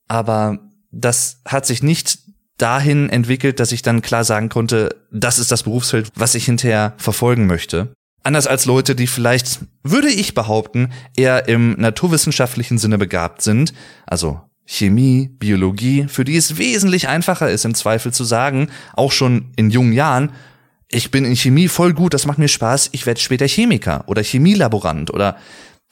[0.08, 0.58] aber
[0.90, 2.18] das hat sich nicht
[2.58, 6.94] dahin entwickelt, dass ich dann klar sagen konnte, das ist das Berufsfeld, was ich hinterher
[6.96, 7.92] verfolgen möchte.
[8.22, 13.72] Anders als Leute, die vielleicht, würde ich behaupten, eher im naturwissenschaftlichen Sinne begabt sind,
[14.06, 19.50] also Chemie, Biologie, für die es wesentlich einfacher ist, im Zweifel zu sagen, auch schon
[19.56, 20.30] in jungen Jahren,
[20.88, 24.22] ich bin in Chemie voll gut, das macht mir Spaß, ich werde später Chemiker oder
[24.22, 25.36] Chemielaborant oder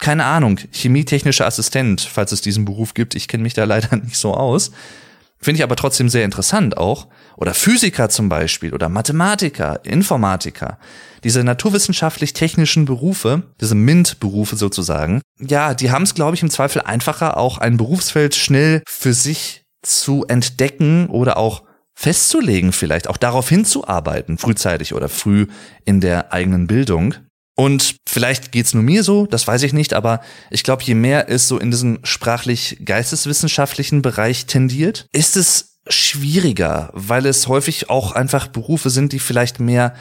[0.01, 3.15] keine Ahnung, chemietechnischer Assistent, falls es diesen Beruf gibt.
[3.15, 4.73] Ich kenne mich da leider nicht so aus.
[5.43, 7.07] Finde ich aber trotzdem sehr interessant auch.
[7.37, 10.79] Oder Physiker zum Beispiel oder Mathematiker, Informatiker.
[11.25, 17.39] Diese naturwissenschaftlich-technischen Berufe, diese MINT-Berufe sozusagen, ja, die haben es, glaube ich, im Zweifel einfacher,
[17.39, 21.63] auch ein Berufsfeld schnell für sich zu entdecken oder auch
[21.95, 25.47] festzulegen vielleicht, auch darauf hinzuarbeiten, frühzeitig oder früh
[25.85, 27.15] in der eigenen Bildung.
[27.61, 31.29] Und vielleicht geht's nur mir so, das weiß ich nicht, aber ich glaube, je mehr
[31.29, 38.47] es so in diesen sprachlich-geisteswissenschaftlichen Bereich tendiert, ist es schwieriger, weil es häufig auch einfach
[38.47, 39.93] Berufe sind, die vielleicht mehr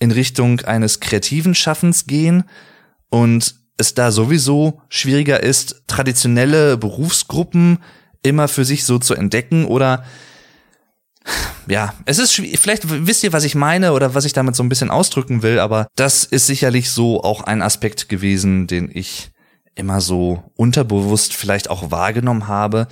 [0.00, 2.44] in Richtung eines kreativen Schaffens gehen
[3.10, 7.80] und es da sowieso schwieriger ist, traditionelle Berufsgruppen
[8.22, 10.06] immer für sich so zu entdecken oder
[11.68, 14.68] ja, es ist vielleicht wisst ihr, was ich meine oder was ich damit so ein
[14.68, 19.30] bisschen ausdrücken will, aber das ist sicherlich so auch ein Aspekt gewesen, den ich
[19.74, 22.86] immer so unterbewusst vielleicht auch wahrgenommen habe,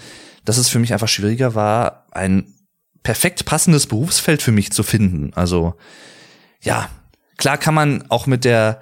[0.45, 2.55] dass es für mich einfach schwieriger war, ein
[3.03, 5.33] perfekt passendes Berufsfeld für mich zu finden.
[5.35, 5.75] Also
[6.61, 6.89] ja,
[7.37, 8.81] klar kann man auch mit der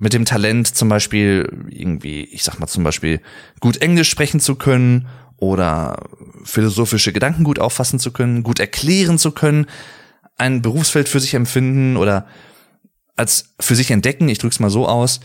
[0.00, 3.20] mit dem Talent zum Beispiel irgendwie, ich sag mal zum Beispiel,
[3.60, 5.08] gut Englisch sprechen zu können
[5.40, 6.04] oder
[6.44, 9.66] philosophische Gedanken gut auffassen zu können, gut erklären zu können,
[10.36, 12.26] ein Berufsfeld für sich empfinden oder
[13.16, 15.20] als für sich entdecken, ich drück's mal so aus,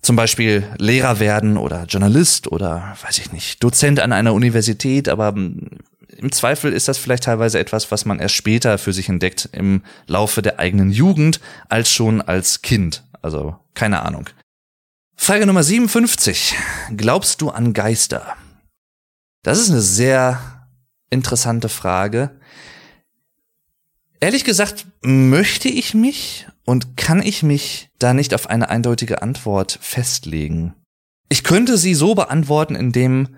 [0.00, 5.34] zum Beispiel Lehrer werden oder Journalist oder weiß ich nicht, Dozent an einer Universität, aber
[6.16, 9.82] im Zweifel ist das vielleicht teilweise etwas, was man erst später für sich entdeckt im
[10.06, 13.02] Laufe der eigenen Jugend als schon als Kind.
[13.20, 14.30] Also keine Ahnung.
[15.16, 16.54] Frage Nummer 57.
[16.96, 18.36] Glaubst du an Geister?
[19.46, 20.40] Das ist eine sehr
[21.08, 22.32] interessante Frage.
[24.18, 29.78] Ehrlich gesagt, möchte ich mich und kann ich mich da nicht auf eine eindeutige Antwort
[29.80, 30.74] festlegen.
[31.28, 33.36] Ich könnte sie so beantworten, indem,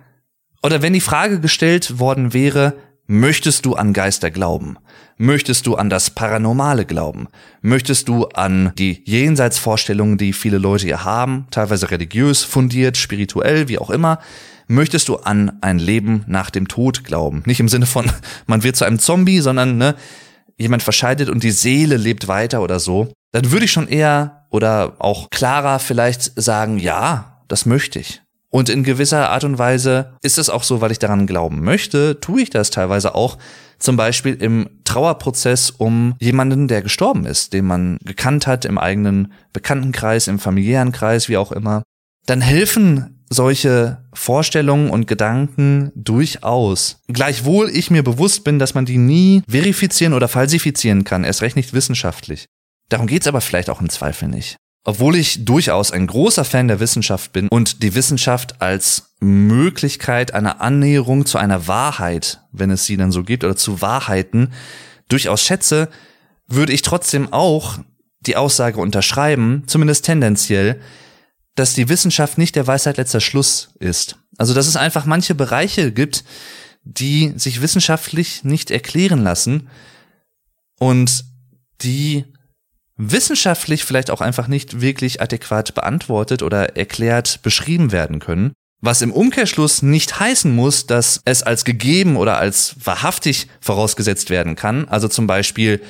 [0.62, 4.76] oder wenn die Frage gestellt worden wäre, möchtest du an Geister glauben?
[5.16, 7.26] Möchtest du an das Paranormale glauben?
[7.60, 13.78] Möchtest du an die Jenseitsvorstellungen, die viele Leute hier haben, teilweise religiös, fundiert, spirituell, wie
[13.78, 14.20] auch immer?
[14.68, 17.42] Möchtest du an ein Leben nach dem Tod glauben?
[17.46, 18.12] Nicht im Sinne von,
[18.46, 19.96] man wird zu einem Zombie, sondern ne,
[20.58, 24.96] jemand verscheidet und die Seele lebt weiter oder so, dann würde ich schon eher oder
[24.98, 28.22] auch klarer vielleicht sagen, ja, das möchte ich.
[28.50, 32.18] Und in gewisser Art und Weise ist es auch so, weil ich daran glauben möchte,
[32.20, 33.36] tue ich das teilweise auch,
[33.78, 39.32] zum Beispiel im Trauerprozess um jemanden, der gestorben ist, den man gekannt hat im eigenen
[39.52, 41.82] Bekanntenkreis, im familiären Kreis, wie auch immer.
[42.26, 47.00] Dann helfen solche Vorstellungen und Gedanken durchaus.
[47.08, 51.56] Gleichwohl ich mir bewusst bin, dass man die nie verifizieren oder falsifizieren kann, erst recht
[51.56, 52.46] nicht wissenschaftlich.
[52.88, 54.56] Darum geht's aber vielleicht auch im Zweifel nicht.
[54.84, 60.60] Obwohl ich durchaus ein großer Fan der Wissenschaft bin und die Wissenschaft als Möglichkeit einer
[60.60, 64.52] Annäherung zu einer Wahrheit, wenn es sie dann so gibt, oder zu Wahrheiten
[65.08, 65.88] durchaus schätze,
[66.46, 67.78] würde ich trotzdem auch
[68.20, 70.80] die Aussage unterschreiben, zumindest tendenziell,
[71.54, 74.16] dass die Wissenschaft nicht der Weisheit letzter Schluss ist.
[74.36, 76.24] Also dass es einfach manche Bereiche gibt,
[76.84, 79.68] die sich wissenschaftlich nicht erklären lassen
[80.78, 81.24] und
[81.82, 82.24] die
[82.98, 88.52] wissenschaftlich vielleicht auch einfach nicht wirklich adäquat beantwortet oder erklärt beschrieben werden können.
[88.80, 94.54] Was im Umkehrschluss nicht heißen muss, dass es als gegeben oder als wahrhaftig vorausgesetzt werden
[94.54, 94.86] kann.
[94.88, 95.80] Also zum Beispiel,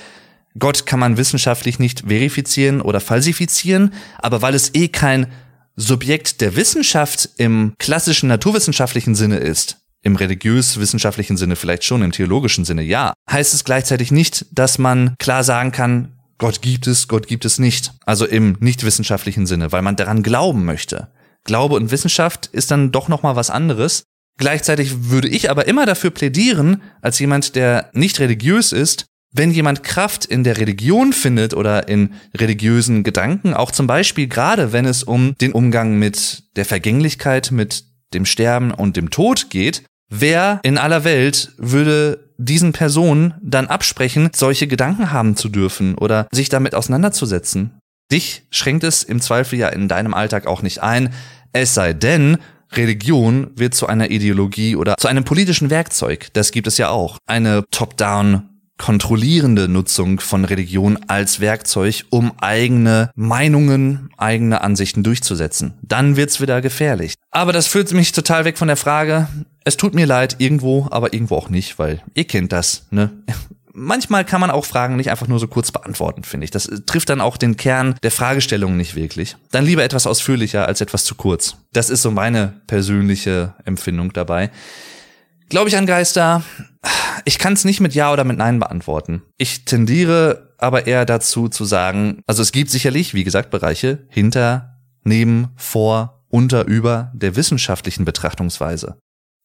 [0.58, 5.26] Gott kann man wissenschaftlich nicht verifizieren oder falsifizieren, aber weil es eh kein
[5.76, 12.64] Subjekt der Wissenschaft im klassischen naturwissenschaftlichen Sinne ist, im religiös-wissenschaftlichen Sinne vielleicht schon, im theologischen
[12.64, 17.26] Sinne ja, heißt es gleichzeitig nicht, dass man klar sagen kann, Gott gibt es, Gott
[17.26, 17.92] gibt es nicht.
[18.06, 21.08] Also im nicht wissenschaftlichen Sinne, weil man daran glauben möchte.
[21.44, 24.04] Glaube und Wissenschaft ist dann doch noch mal was anderes.
[24.38, 29.82] Gleichzeitig würde ich aber immer dafür plädieren, als jemand, der nicht religiös ist, wenn jemand
[29.82, 35.02] Kraft in der Religion findet oder in religiösen Gedanken, auch zum Beispiel gerade wenn es
[35.02, 40.78] um den Umgang mit der Vergänglichkeit, mit dem Sterben und dem Tod geht, wer in
[40.78, 46.74] aller Welt würde diesen Personen dann absprechen, solche Gedanken haben zu dürfen oder sich damit
[46.74, 47.78] auseinanderzusetzen?
[48.10, 51.12] Dich schränkt es im Zweifel ja in deinem Alltag auch nicht ein,
[51.52, 52.38] es sei denn,
[52.72, 56.28] Religion wird zu einer Ideologie oder zu einem politischen Werkzeug.
[56.34, 57.18] Das gibt es ja auch.
[57.26, 58.48] Eine Top-Down
[58.78, 65.74] kontrollierende Nutzung von Religion als Werkzeug, um eigene Meinungen, eigene Ansichten durchzusetzen.
[65.82, 67.14] Dann wird's wieder gefährlich.
[67.30, 69.28] Aber das führt mich total weg von der Frage.
[69.68, 73.10] Es tut mir leid, irgendwo, aber irgendwo auch nicht, weil ihr kennt das, ne?
[73.74, 76.50] Manchmal kann man auch Fragen nicht einfach nur so kurz beantworten, finde ich.
[76.50, 79.36] Das trifft dann auch den Kern der Fragestellung nicht wirklich.
[79.50, 81.56] Dann lieber etwas ausführlicher als etwas zu kurz.
[81.74, 84.50] Das ist so meine persönliche Empfindung dabei.
[85.50, 86.42] Glaube ich an Geister?
[87.26, 89.20] Ich kann es nicht mit Ja oder mit Nein beantworten.
[89.36, 94.78] Ich tendiere aber eher dazu zu sagen, also es gibt sicherlich, wie gesagt, Bereiche hinter,
[95.04, 98.96] neben, vor, unter, über der wissenschaftlichen Betrachtungsweise.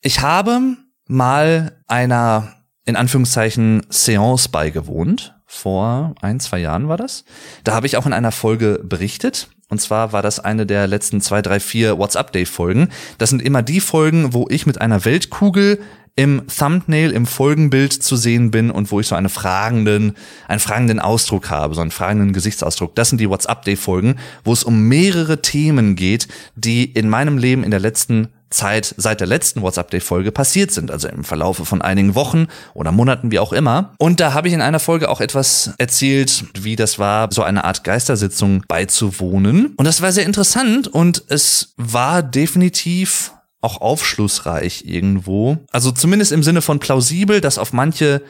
[0.06, 0.76] Ich habe
[1.08, 5.34] mal einer, in Anführungszeichen, Seance beigewohnt.
[5.46, 7.24] Vor ein, zwei Jahren war das.
[7.64, 9.48] Da habe ich auch in einer Folge berichtet.
[9.70, 12.90] Und zwar war das eine der letzten zwei, drei, vier WhatsApp-Day-Folgen.
[13.18, 15.80] Das sind immer die Folgen, wo ich mit einer Weltkugel
[16.18, 20.18] im Thumbnail, im Folgenbild zu sehen bin und wo ich so einen fragenden,
[20.50, 22.94] einen fragenden Ausdruck habe, so einen fragenden Gesichtsausdruck.
[22.96, 27.72] Das sind die WhatsApp-Day-Folgen, wo es um mehrere Themen geht, die in meinem Leben in
[27.72, 32.48] der letzten Zeit seit der letzten WhatsApp-Day-Folge passiert sind, also im Verlaufe von einigen Wochen
[32.74, 33.94] oder Monaten, wie auch immer.
[33.98, 37.64] Und da habe ich in einer Folge auch etwas erzählt, wie das war, so eine
[37.64, 39.74] Art Geistersitzung beizuwohnen.
[39.76, 45.58] Und das war sehr interessant und es war definitiv auch aufschlussreich irgendwo.
[45.72, 48.22] Also zumindest im Sinne von plausibel, dass auf manche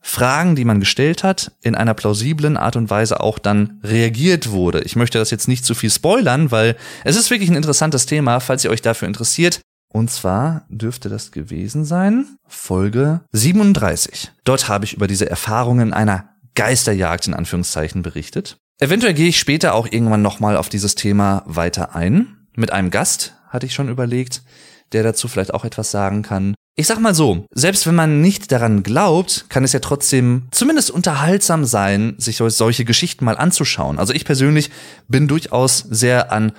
[0.00, 4.80] Fragen, die man gestellt hat, in einer plausiblen Art und Weise auch dann reagiert wurde.
[4.82, 8.40] Ich möchte das jetzt nicht zu viel spoilern, weil es ist wirklich ein interessantes Thema,
[8.40, 9.60] falls ihr euch dafür interessiert.
[9.92, 14.30] Und zwar dürfte das gewesen sein Folge 37.
[14.44, 18.56] Dort habe ich über diese Erfahrungen einer Geisterjagd in Anführungszeichen berichtet.
[18.78, 22.46] Eventuell gehe ich später auch irgendwann nochmal auf dieses Thema weiter ein.
[22.54, 24.42] Mit einem Gast hatte ich schon überlegt,
[24.92, 26.54] der dazu vielleicht auch etwas sagen kann.
[26.76, 30.90] Ich sag mal so, selbst wenn man nicht daran glaubt, kann es ja trotzdem zumindest
[30.90, 33.98] unterhaltsam sein, sich solche Geschichten mal anzuschauen.
[33.98, 34.70] Also ich persönlich
[35.08, 36.52] bin durchaus sehr an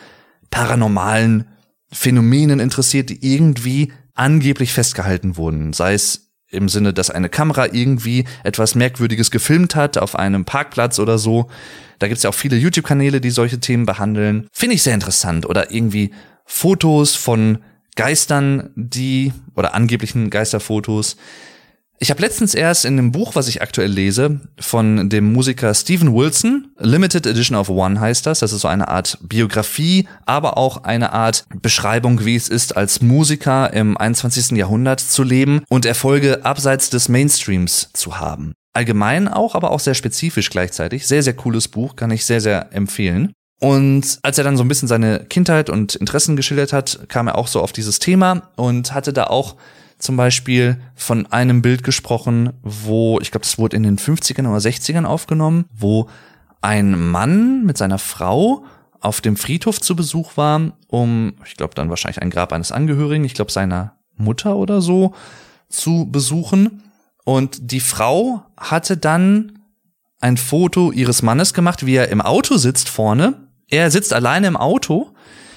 [0.52, 1.48] paranormalen
[1.92, 5.74] Phänomenen interessiert, die irgendwie angeblich festgehalten wurden.
[5.74, 11.00] Sei es im Sinne, dass eine Kamera irgendwie etwas Merkwürdiges gefilmt hat auf einem Parkplatz
[11.00, 11.50] oder so.
[12.00, 14.48] Da gibt's ja auch viele YouTube-Kanäle, die solche Themen behandeln.
[14.52, 15.46] Finde ich sehr interessant.
[15.46, 16.12] Oder irgendwie
[16.46, 17.60] Fotos von
[17.96, 21.18] Geistern, die oder angeblichen Geisterfotos.
[22.04, 26.16] Ich habe letztens erst in einem Buch, was ich aktuell lese, von dem Musiker Stephen
[26.16, 28.40] Wilson, Limited Edition of One heißt das.
[28.40, 33.04] Das ist so eine Art Biografie, aber auch eine Art Beschreibung, wie es ist, als
[33.04, 34.58] Musiker im 21.
[34.58, 38.54] Jahrhundert zu leben und Erfolge abseits des Mainstreams zu haben.
[38.74, 41.06] Allgemein auch, aber auch sehr spezifisch gleichzeitig.
[41.06, 43.34] Sehr, sehr cooles Buch, kann ich sehr, sehr empfehlen.
[43.62, 47.38] Und als er dann so ein bisschen seine Kindheit und Interessen geschildert hat, kam er
[47.38, 49.56] auch so auf dieses Thema und hatte da auch
[50.00, 54.58] zum Beispiel von einem Bild gesprochen, wo, ich glaube, das wurde in den 50ern oder
[54.58, 56.10] 60ern aufgenommen, wo
[56.62, 58.66] ein Mann mit seiner Frau
[59.00, 63.26] auf dem Friedhof zu Besuch war, um, ich glaube, dann wahrscheinlich ein Grab eines Angehörigen,
[63.26, 65.14] ich glaube, seiner Mutter oder so,
[65.70, 66.82] zu besuchen.
[67.26, 69.60] Und die Frau hatte dann
[70.20, 74.58] ein Foto ihres Mannes gemacht, wie er im Auto sitzt vorne er sitzt alleine im
[74.58, 75.10] Auto.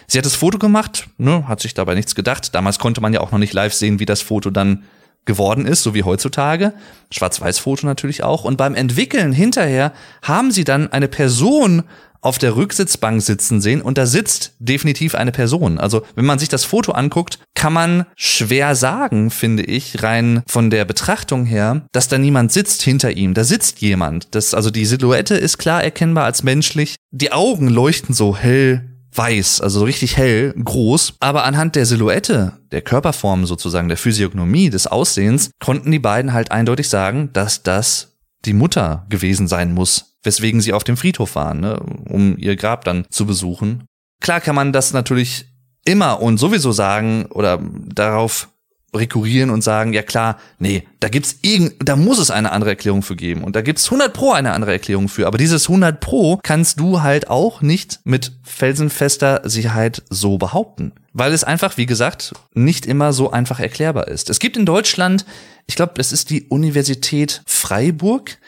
[0.06, 2.54] Sie hat das Foto gemacht, ne, hat sich dabei nichts gedacht.
[2.54, 4.84] Damals konnte man ja auch noch nicht live sehen, wie das Foto dann
[5.24, 6.74] geworden ist, so wie heutzutage.
[7.10, 8.44] Schwarz-Weiß-Foto natürlich auch.
[8.44, 11.82] Und beim Entwickeln hinterher haben sie dann eine Person
[12.24, 15.78] auf der Rücksitzbank sitzen sehen und da sitzt definitiv eine Person.
[15.78, 20.70] Also wenn man sich das Foto anguckt, kann man schwer sagen, finde ich, rein von
[20.70, 23.34] der Betrachtung her, dass da niemand sitzt hinter ihm.
[23.34, 24.34] Da sitzt jemand.
[24.34, 26.96] Das, also die Silhouette ist klar erkennbar als menschlich.
[27.10, 31.14] Die Augen leuchten so hell weiß, also so richtig hell, groß.
[31.20, 36.50] Aber anhand der Silhouette, der Körperform sozusagen, der Physiognomie, des Aussehens, konnten die beiden halt
[36.50, 38.13] eindeutig sagen, dass das
[38.44, 41.78] die Mutter gewesen sein muss weswegen sie auf dem Friedhof waren, ne,
[42.08, 43.84] um ihr Grab dann zu besuchen.
[44.20, 45.46] Klar kann man das natürlich
[45.84, 48.48] immer und sowieso sagen oder darauf
[48.94, 53.02] rekurrieren und sagen, ja klar, nee, da gibt's irgend, da muss es eine andere Erklärung
[53.02, 56.38] für geben und da gibt's 100 pro eine andere Erklärung für, aber dieses 100 pro
[56.42, 62.34] kannst du halt auch nicht mit felsenfester Sicherheit so behaupten, weil es einfach, wie gesagt,
[62.52, 64.28] nicht immer so einfach erklärbar ist.
[64.28, 65.24] Es gibt in Deutschland,
[65.66, 68.38] ich glaube, es ist die Universität Freiburg,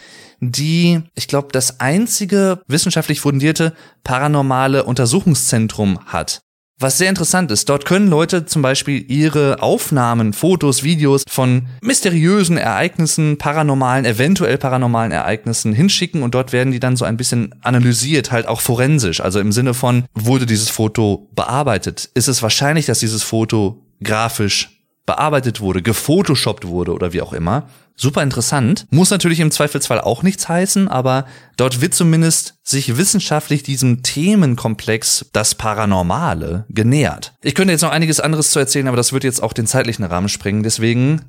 [0.40, 3.72] die, ich glaube, das einzige wissenschaftlich fundierte
[4.04, 6.42] paranormale Untersuchungszentrum hat.
[6.78, 12.58] Was sehr interessant ist, dort können Leute zum Beispiel ihre Aufnahmen, Fotos, Videos von mysteriösen
[12.58, 18.30] Ereignissen, paranormalen, eventuell paranormalen Ereignissen hinschicken und dort werden die dann so ein bisschen analysiert,
[18.30, 19.22] halt auch forensisch.
[19.22, 22.10] Also im Sinne von, wurde dieses Foto bearbeitet?
[22.12, 27.70] Ist es wahrscheinlich, dass dieses Foto grafisch bearbeitet wurde, gefotoshoppt wurde oder wie auch immer.
[27.98, 28.86] Super interessant.
[28.90, 35.26] Muss natürlich im Zweifelsfall auch nichts heißen, aber dort wird zumindest sich wissenschaftlich diesem Themenkomplex
[35.32, 37.34] das Paranormale genähert.
[37.42, 40.04] Ich könnte jetzt noch einiges anderes zu erzählen, aber das wird jetzt auch den zeitlichen
[40.04, 40.62] Rahmen sprengen.
[40.62, 41.22] Deswegen,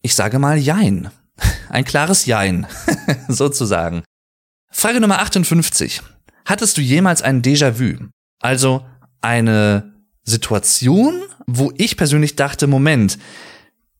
[0.00, 1.10] ich sage mal Jein.
[1.68, 2.66] Ein klares Jein,
[3.28, 4.02] sozusagen.
[4.70, 6.00] Frage Nummer 58.
[6.46, 8.06] Hattest du jemals ein Déjà-vu?
[8.40, 8.86] Also
[9.20, 13.18] eine Situation, wo ich persönlich dachte, Moment,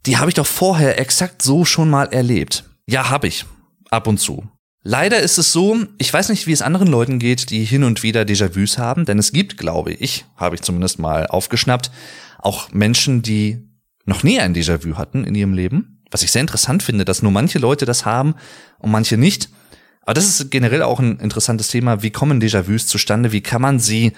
[0.06, 2.64] die habe ich doch vorher exakt so schon mal erlebt.
[2.86, 3.44] Ja, habe ich.
[3.90, 4.48] Ab und zu.
[4.82, 8.04] Leider ist es so, ich weiß nicht, wie es anderen Leuten geht, die hin und
[8.04, 11.90] wieder Déjà-vus haben, denn es gibt, glaube ich, habe ich zumindest mal aufgeschnappt,
[12.38, 13.58] auch Menschen, die
[14.04, 16.04] noch nie ein Déjà-vu hatten in ihrem Leben.
[16.12, 18.36] Was ich sehr interessant finde, dass nur manche Leute das haben
[18.78, 19.48] und manche nicht.
[20.02, 22.04] Aber das ist generell auch ein interessantes Thema.
[22.04, 23.32] Wie kommen Déjà-vus zustande?
[23.32, 24.12] Wie kann man sie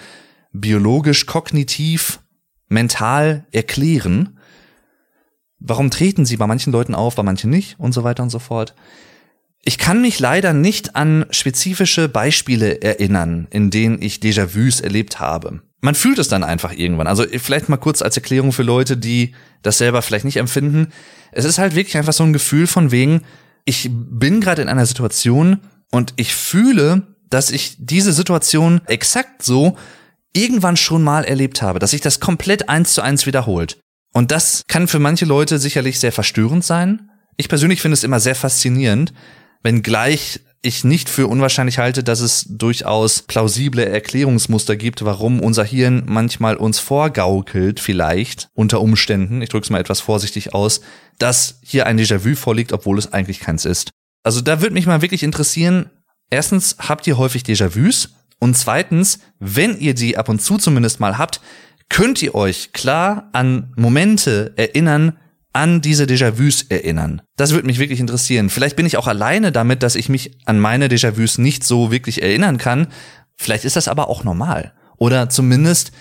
[0.53, 2.19] biologisch, kognitiv,
[2.67, 4.38] mental erklären?
[5.59, 8.39] Warum treten sie bei manchen Leuten auf, bei manchen nicht und so weiter und so
[8.39, 8.75] fort?
[9.63, 15.61] Ich kann mich leider nicht an spezifische Beispiele erinnern, in denen ich Déjà-vus erlebt habe.
[15.81, 17.07] Man fühlt es dann einfach irgendwann.
[17.07, 20.87] Also vielleicht mal kurz als Erklärung für Leute, die das selber vielleicht nicht empfinden.
[21.31, 23.21] Es ist halt wirklich einfach so ein Gefühl von wegen,
[23.65, 25.59] ich bin gerade in einer Situation
[25.91, 29.77] und ich fühle, dass ich diese Situation exakt so
[30.33, 33.79] irgendwann schon mal erlebt habe, dass sich das komplett eins zu eins wiederholt.
[34.13, 37.09] Und das kann für manche Leute sicherlich sehr verstörend sein.
[37.37, 39.13] Ich persönlich finde es immer sehr faszinierend,
[39.63, 46.03] wenngleich ich nicht für unwahrscheinlich halte, dass es durchaus plausible Erklärungsmuster gibt, warum unser Hirn
[46.05, 50.81] manchmal uns vorgaukelt, vielleicht unter Umständen, ich drücke es mal etwas vorsichtig aus,
[51.17, 53.91] dass hier ein Déjà-vu vorliegt, obwohl es eigentlich keins ist.
[54.23, 55.89] Also da würde mich mal wirklich interessieren,
[56.29, 58.09] erstens, habt ihr häufig Déjà-vus?
[58.39, 61.39] Und zweitens, wenn ihr die ab und zu zumindest mal habt,
[61.89, 65.17] könnt ihr euch klar an Momente erinnern,
[65.53, 67.21] an diese Déjà-vus erinnern.
[67.35, 68.49] Das würde mich wirklich interessieren.
[68.49, 72.21] Vielleicht bin ich auch alleine damit, dass ich mich an meine Déjà-vus nicht so wirklich
[72.21, 72.87] erinnern kann.
[73.35, 74.73] Vielleicht ist das aber auch normal.
[74.97, 75.91] Oder zumindest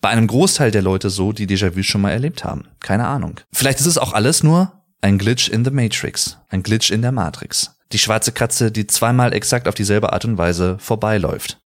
[0.00, 2.64] bei einem Großteil der Leute so, die Déjà-vus schon mal erlebt haben.
[2.80, 3.40] Keine Ahnung.
[3.52, 6.38] Vielleicht ist es auch alles nur ein Glitch in the Matrix.
[6.48, 7.76] Ein Glitch in der Matrix.
[7.92, 11.59] Die schwarze Katze, die zweimal exakt auf dieselbe Art und Weise vorbeiläuft.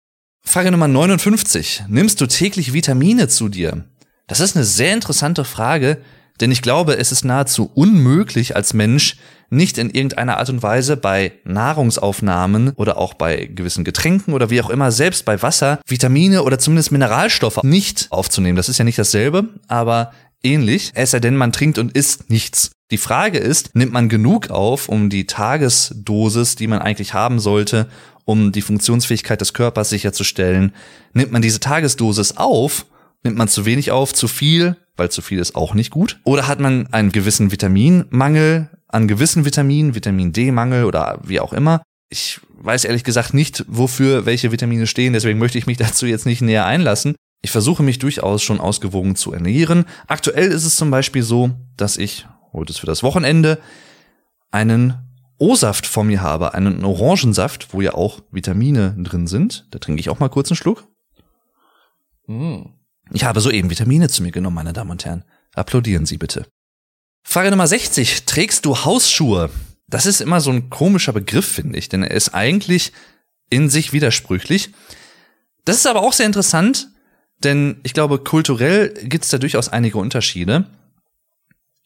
[0.44, 1.84] Frage Nummer 59.
[1.88, 3.86] Nimmst du täglich Vitamine zu dir?
[4.28, 6.00] Das ist eine sehr interessante Frage,
[6.42, 9.18] denn ich glaube, es ist nahezu unmöglich als Mensch,
[9.50, 14.62] nicht in irgendeiner Art und Weise bei Nahrungsaufnahmen oder auch bei gewissen Getränken oder wie
[14.62, 18.56] auch immer, selbst bei Wasser, Vitamine oder zumindest Mineralstoffe nicht aufzunehmen.
[18.56, 20.12] Das ist ja nicht dasselbe, aber
[20.44, 22.72] ähnlich, es sei denn, man trinkt und isst nichts.
[22.92, 27.88] Die Frage ist, nimmt man genug auf, um die Tagesdosis, die man eigentlich haben sollte,
[28.26, 30.74] um die Funktionsfähigkeit des Körpers sicherzustellen,
[31.14, 32.86] nimmt man diese Tagesdosis auf,
[33.24, 36.48] nimmt man zu wenig auf, zu viel, weil zu viel ist auch nicht gut, oder
[36.48, 41.82] hat man einen gewissen Vitaminmangel an gewissen Vitaminen, Vitamin D-Mangel oder wie auch immer.
[42.10, 46.26] Ich weiß ehrlich gesagt nicht, wofür welche Vitamine stehen, deswegen möchte ich mich dazu jetzt
[46.26, 47.16] nicht näher einlassen.
[47.42, 49.86] Ich versuche mich durchaus schon ausgewogen zu ernähren.
[50.08, 53.60] Aktuell ist es zum Beispiel so, dass ich, heute ist für das Wochenende,
[54.52, 55.11] einen
[55.42, 59.66] O-Saft vor mir habe, einen Orangensaft, wo ja auch Vitamine drin sind.
[59.72, 60.88] Da trinke ich auch mal kurz einen Schluck.
[62.28, 62.62] Mm.
[63.12, 65.26] Ich habe soeben Vitamine zu mir genommen, meine Damen und Herren.
[65.56, 66.46] Applaudieren Sie bitte.
[67.24, 68.26] Frage Nummer 60.
[68.26, 69.50] Trägst du Hausschuhe?
[69.88, 72.94] Das ist immer so ein komischer Begriff, finde ich, denn er ist eigentlich
[73.50, 74.70] in sich widersprüchlich.
[75.66, 76.90] Das ist aber auch sehr interessant,
[77.44, 80.68] denn ich glaube, kulturell gibt es da durchaus einige Unterschiede.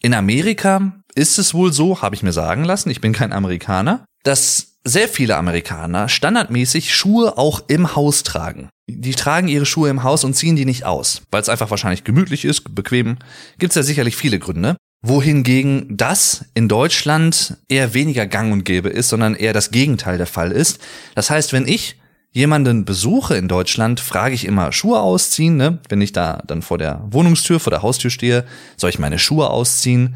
[0.01, 4.05] In Amerika ist es wohl so, habe ich mir sagen lassen, ich bin kein Amerikaner,
[4.23, 8.69] dass sehr viele Amerikaner standardmäßig Schuhe auch im Haus tragen.
[8.87, 12.03] Die tragen ihre Schuhe im Haus und ziehen die nicht aus, weil es einfach wahrscheinlich
[12.03, 13.17] gemütlich ist, bequem.
[13.57, 14.77] Gibt es ja sicherlich viele Gründe.
[15.01, 20.27] Wohingegen das in Deutschland eher weniger gang und gäbe ist, sondern eher das Gegenteil der
[20.27, 20.79] Fall ist.
[21.15, 21.99] Das heißt, wenn ich
[22.31, 25.57] jemanden besuche in Deutschland, frage ich immer Schuhe ausziehen.
[25.57, 25.79] Ne?
[25.89, 28.45] Wenn ich da dann vor der Wohnungstür, vor der Haustür stehe,
[28.77, 30.15] soll ich meine Schuhe ausziehen?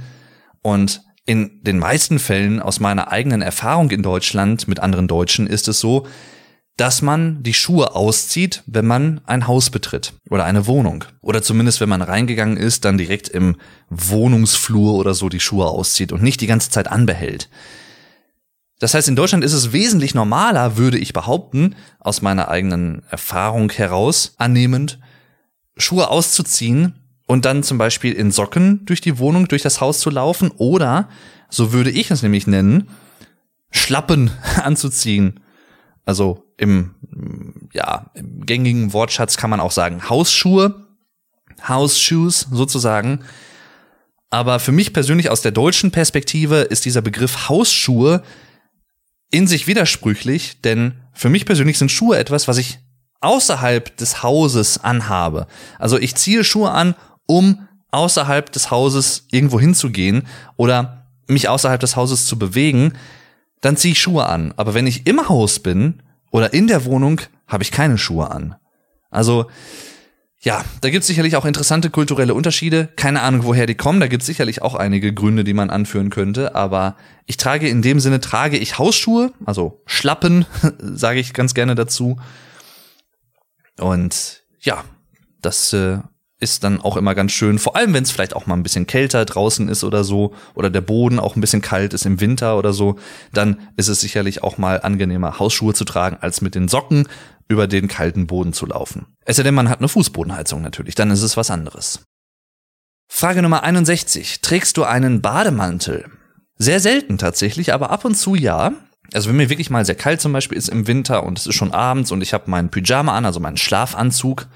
[0.62, 5.68] Und in den meisten Fällen aus meiner eigenen Erfahrung in Deutschland mit anderen Deutschen ist
[5.68, 6.08] es so,
[6.76, 11.04] dass man die Schuhe auszieht, wenn man ein Haus betritt oder eine Wohnung.
[11.22, 13.58] Oder zumindest, wenn man reingegangen ist, dann direkt im
[13.90, 17.50] Wohnungsflur oder so die Schuhe auszieht und nicht die ganze Zeit anbehält.
[18.80, 23.70] Das heißt, in Deutschland ist es wesentlich normaler, würde ich behaupten, aus meiner eigenen Erfahrung
[23.72, 25.00] heraus, annehmend,
[25.76, 26.96] Schuhe auszuziehen
[27.30, 31.10] und dann zum Beispiel in Socken durch die Wohnung, durch das Haus zu laufen oder,
[31.48, 32.90] so würde ich es nämlich nennen,
[33.70, 34.32] Schlappen
[34.64, 35.40] anzuziehen.
[36.06, 36.96] Also im,
[37.72, 40.88] ja, im gängigen Wortschatz kann man auch sagen Hausschuhe,
[41.68, 43.20] House sozusagen.
[44.32, 48.24] Aber für mich persönlich aus der deutschen Perspektive ist dieser Begriff Hausschuhe
[49.30, 52.80] in sich widersprüchlich, denn für mich persönlich sind Schuhe etwas, was ich
[53.22, 55.46] außerhalb des Hauses anhabe.
[55.78, 56.96] Also ich ziehe Schuhe an,
[57.30, 60.24] um außerhalb des Hauses irgendwo hinzugehen
[60.58, 62.94] oder mich außerhalb des Hauses zu bewegen,
[63.62, 64.52] dann ziehe ich Schuhe an.
[64.58, 66.02] Aber wenn ich im Haus bin
[66.32, 68.56] oder in der Wohnung, habe ich keine Schuhe an.
[69.12, 69.46] Also
[70.42, 72.90] ja, da gibt es sicherlich auch interessante kulturelle Unterschiede.
[72.96, 74.00] Keine Ahnung, woher die kommen.
[74.00, 76.56] Da gibt es sicherlich auch einige Gründe, die man anführen könnte.
[76.56, 76.96] Aber
[77.28, 80.48] ich trage in dem Sinne, trage ich Hausschuhe, also Schlappen,
[80.80, 82.18] sage ich ganz gerne dazu.
[83.78, 84.84] Und ja,
[85.42, 86.00] das äh,
[86.40, 87.60] ist dann auch immer ganz schön.
[87.60, 90.34] Vor allem, wenn es vielleicht auch mal ein bisschen kälter draußen ist oder so.
[90.56, 92.98] Oder der Boden auch ein bisschen kalt ist im Winter oder so.
[93.34, 97.08] Dann ist es sicherlich auch mal angenehmer, Hausschuhe zu tragen, als mit den Socken
[97.50, 99.08] über den kalten Boden zu laufen.
[99.26, 102.04] Es sei denn, man hat eine Fußbodenheizung natürlich, dann ist es was anderes.
[103.12, 104.42] Frage Nummer 61.
[104.42, 106.06] Trägst du einen Bademantel?
[106.58, 108.74] Sehr selten tatsächlich, aber ab und zu ja.
[109.14, 111.56] Also wenn mir wirklich mal sehr kalt zum Beispiel ist im Winter und es ist
[111.56, 114.48] schon abends und ich habe meinen Pyjama an, also meinen Schlafanzug,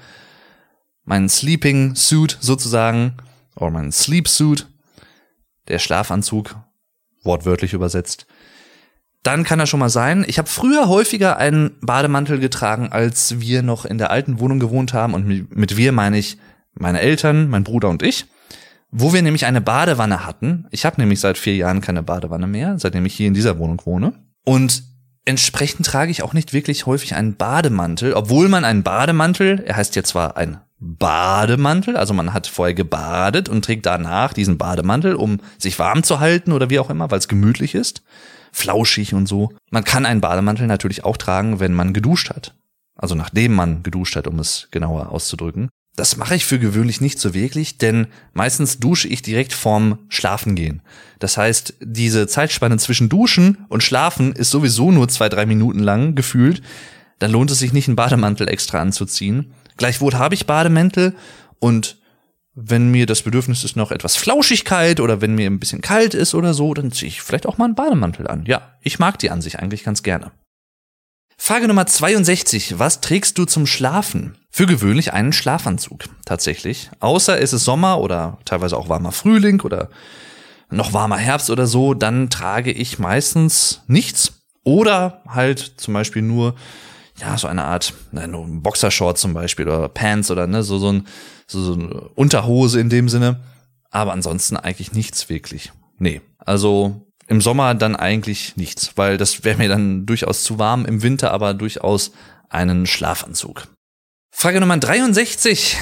[1.04, 3.16] meinen Sleeping Suit sozusagen,
[3.56, 4.66] oder meinen Sleep Suit,
[5.68, 6.56] der Schlafanzug,
[7.22, 8.26] wortwörtlich übersetzt,
[9.22, 10.24] dann kann das schon mal sein.
[10.28, 14.92] Ich habe früher häufiger einen Bademantel getragen, als wir noch in der alten Wohnung gewohnt
[14.92, 15.14] haben.
[15.14, 16.36] Und mit wir meine ich
[16.74, 18.26] meine Eltern, mein Bruder und ich.
[18.96, 20.66] wo wir nämlich eine Badewanne hatten.
[20.70, 23.82] Ich habe nämlich seit vier Jahren keine Badewanne mehr, seitdem ich hier in dieser Wohnung
[23.84, 24.12] wohne.
[24.44, 24.84] Und
[25.24, 29.96] entsprechend trage ich auch nicht wirklich häufig einen Bademantel, obwohl man einen Bademantel, er heißt
[29.96, 35.40] ja zwar ein Bademantel, also man hat vorher gebadet und trägt danach diesen Bademantel, um
[35.56, 38.02] sich warm zu halten oder wie auch immer, weil es gemütlich ist,
[38.52, 39.50] flauschig und so.
[39.70, 42.54] Man kann einen Bademantel natürlich auch tragen, wenn man geduscht hat.
[42.96, 45.70] Also nachdem man geduscht hat, um es genauer auszudrücken.
[45.96, 50.82] Das mache ich für gewöhnlich nicht so wirklich, denn meistens dusche ich direkt vorm Schlafengehen.
[51.18, 56.14] Das heißt, diese Zeitspanne zwischen Duschen und Schlafen ist sowieso nur zwei, drei Minuten lang
[56.14, 56.62] gefühlt.
[57.20, 59.54] Dann lohnt es sich nicht, einen Bademantel extra anzuziehen.
[59.76, 61.14] Gleichwohl habe ich Bademäntel
[61.58, 61.98] und
[62.54, 66.34] wenn mir das Bedürfnis ist noch etwas Flauschigkeit oder wenn mir ein bisschen kalt ist
[66.34, 68.44] oder so, dann ziehe ich vielleicht auch mal einen Bademantel an.
[68.46, 70.30] Ja, ich mag die an sich eigentlich ganz gerne.
[71.36, 72.78] Frage Nummer 62.
[72.78, 74.38] Was trägst du zum Schlafen?
[74.50, 76.90] Für gewöhnlich einen Schlafanzug, tatsächlich.
[77.00, 79.90] Außer es ist Sommer oder teilweise auch warmer Frühling oder
[80.70, 84.44] noch warmer Herbst oder so, dann trage ich meistens nichts.
[84.62, 86.54] Oder halt zum Beispiel nur,
[87.18, 91.06] ja, so eine Art, nein, Boxershort zum Beispiel oder Pants oder ne, so, so, ein,
[91.46, 93.40] so, so eine Unterhose in dem Sinne.
[93.90, 95.72] Aber ansonsten eigentlich nichts wirklich.
[95.98, 96.20] Nee.
[96.38, 101.02] Also im Sommer dann eigentlich nichts, weil das wäre mir dann durchaus zu warm, im
[101.02, 102.10] Winter aber durchaus
[102.48, 103.68] einen Schlafanzug.
[104.32, 105.76] Frage Nummer 63.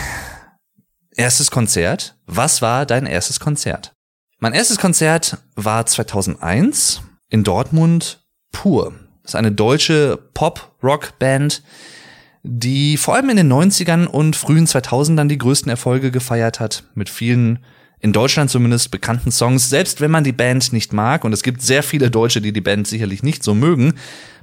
[1.16, 2.16] Erstes Konzert.
[2.26, 3.92] Was war dein erstes Konzert?
[4.38, 8.92] Mein erstes Konzert war 2001 in Dortmund pur.
[9.24, 11.62] Ist eine deutsche Pop-Rock-Band,
[12.42, 17.08] die vor allem in den 90ern und frühen 2000ern die größten Erfolge gefeiert hat, mit
[17.08, 17.60] vielen
[18.00, 21.62] in Deutschland zumindest bekannten Songs, selbst wenn man die Band nicht mag, und es gibt
[21.62, 23.94] sehr viele Deutsche, die die Band sicherlich nicht so mögen,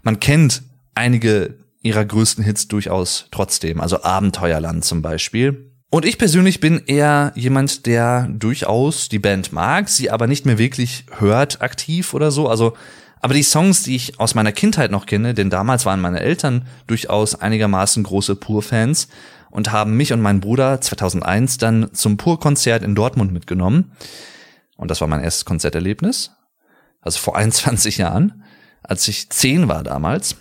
[0.02, 0.64] man kennt
[0.96, 5.72] einige ihrer größten Hits durchaus trotzdem, also Abenteuerland zum Beispiel.
[5.90, 10.58] Und ich persönlich bin eher jemand, der durchaus die Band mag, sie aber nicht mehr
[10.58, 12.48] wirklich hört aktiv oder so.
[12.48, 12.74] Also,
[13.22, 16.68] aber die Songs, die ich aus meiner Kindheit noch kenne, denn damals waren meine Eltern
[16.88, 19.08] durchaus einigermaßen große Pur-Fans,
[19.52, 23.92] und haben mich und meinen Bruder 2001 dann zum Pur-Konzert in Dortmund mitgenommen.
[24.78, 26.32] Und das war mein erstes Konzerterlebnis.
[27.02, 28.44] Also vor 21 Jahren,
[28.84, 30.36] als ich zehn war damals.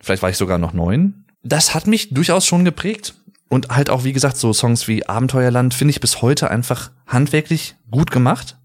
[0.00, 1.24] Vielleicht war ich sogar noch neun.
[1.42, 3.14] Das hat mich durchaus schon geprägt.
[3.50, 7.76] Und halt auch, wie gesagt, so Songs wie Abenteuerland finde ich bis heute einfach handwerklich
[7.90, 8.58] gut gemacht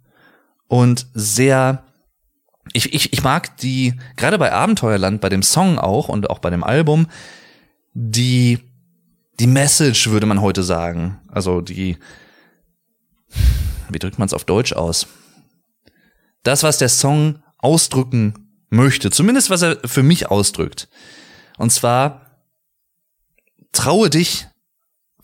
[0.67, 1.85] und sehr
[2.71, 6.49] ich, ich, ich mag die, gerade bei Abenteuerland, bei dem Song auch und auch bei
[6.49, 7.07] dem Album,
[7.93, 8.59] die
[9.39, 11.19] die Message, würde man heute sagen.
[11.27, 11.97] Also die,
[13.89, 15.07] wie drückt man es auf Deutsch aus?
[16.43, 20.89] Das, was der Song ausdrücken möchte, zumindest was er für mich ausdrückt.
[21.57, 22.45] Und zwar,
[23.71, 24.47] traue dich,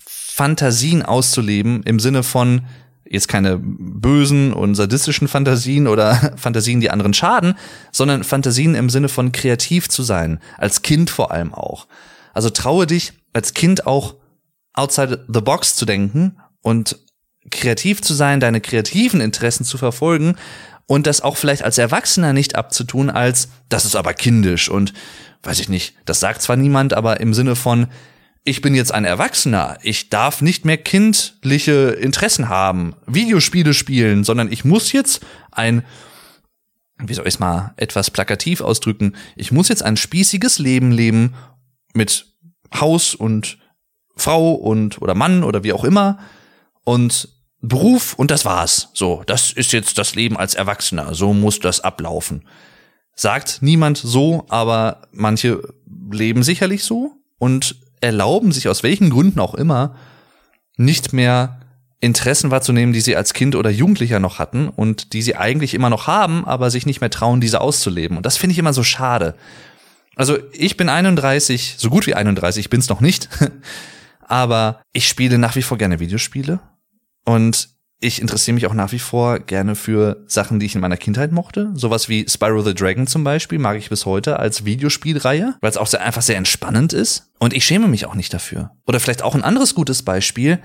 [0.06, 2.66] Fantasien auszuleben im Sinne von,
[3.10, 7.56] jetzt keine bösen und sadistischen Fantasien oder Fantasien, die anderen schaden,
[7.92, 11.88] sondern Fantasien im Sinne von kreativ zu sein, als Kind vor allem auch.
[12.34, 14.16] Also traue dich, als Kind auch
[14.74, 17.00] outside the box zu denken und
[17.50, 20.36] kreativ zu sein, deine kreativen Interessen zu verfolgen
[20.86, 24.94] und das auch vielleicht als Erwachsener nicht abzutun, als das ist aber kindisch und
[25.42, 27.88] weiß ich nicht, das sagt zwar niemand, aber im Sinne von
[28.44, 34.52] ich bin jetzt ein Erwachsener, ich darf nicht mehr kindliche Interessen haben, Videospiele spielen, sondern
[34.52, 35.84] ich muss jetzt ein
[37.02, 41.34] wie soll ich es mal etwas plakativ ausdrücken, ich muss jetzt ein spießiges Leben leben
[41.94, 42.26] mit
[42.78, 43.58] Haus und
[44.16, 46.20] Frau und oder Mann oder wie auch immer
[46.84, 47.30] und
[47.62, 48.90] Beruf und das war's.
[48.94, 51.14] So, das ist jetzt das Leben als Erwachsener.
[51.14, 52.48] So muss das ablaufen.
[53.16, 55.62] Sagt niemand so, aber manche
[56.10, 59.96] leben sicherlich so und erlauben sich aus welchen Gründen auch immer
[60.78, 61.60] nicht mehr
[62.02, 65.90] Interessen wahrzunehmen, die sie als Kind oder Jugendlicher noch hatten und die sie eigentlich immer
[65.90, 68.16] noch haben, aber sich nicht mehr trauen, diese auszuleben.
[68.16, 69.36] Und das finde ich immer so schade.
[70.16, 73.30] Also ich bin 31, so gut wie 31, ich bin's noch nicht.
[74.22, 76.60] Aber ich spiele nach wie vor gerne Videospiele.
[77.26, 77.70] Und
[78.02, 81.34] ich interessiere mich auch nach wie vor gerne für Sachen, die ich in meiner Kindheit
[81.34, 81.72] mochte.
[81.74, 85.78] Sowas wie Spyro the Dragon zum Beispiel mag ich bis heute als Videospielreihe, weil es
[85.78, 87.32] auch sehr, einfach sehr entspannend ist.
[87.40, 88.72] Und ich schäme mich auch nicht dafür.
[88.88, 90.60] Oder vielleicht auch ein anderes gutes Beispiel.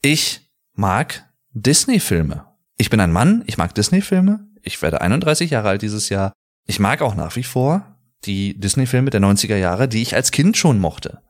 [0.00, 1.24] Ich mag
[1.54, 2.44] Disney-Filme.
[2.76, 4.46] Ich bin ein Mann, ich mag Disney-Filme.
[4.62, 6.32] Ich werde 31 Jahre alt dieses Jahr.
[6.66, 10.56] Ich mag auch nach wie vor die Disney-Filme der 90er Jahre, die ich als Kind
[10.56, 11.20] schon mochte.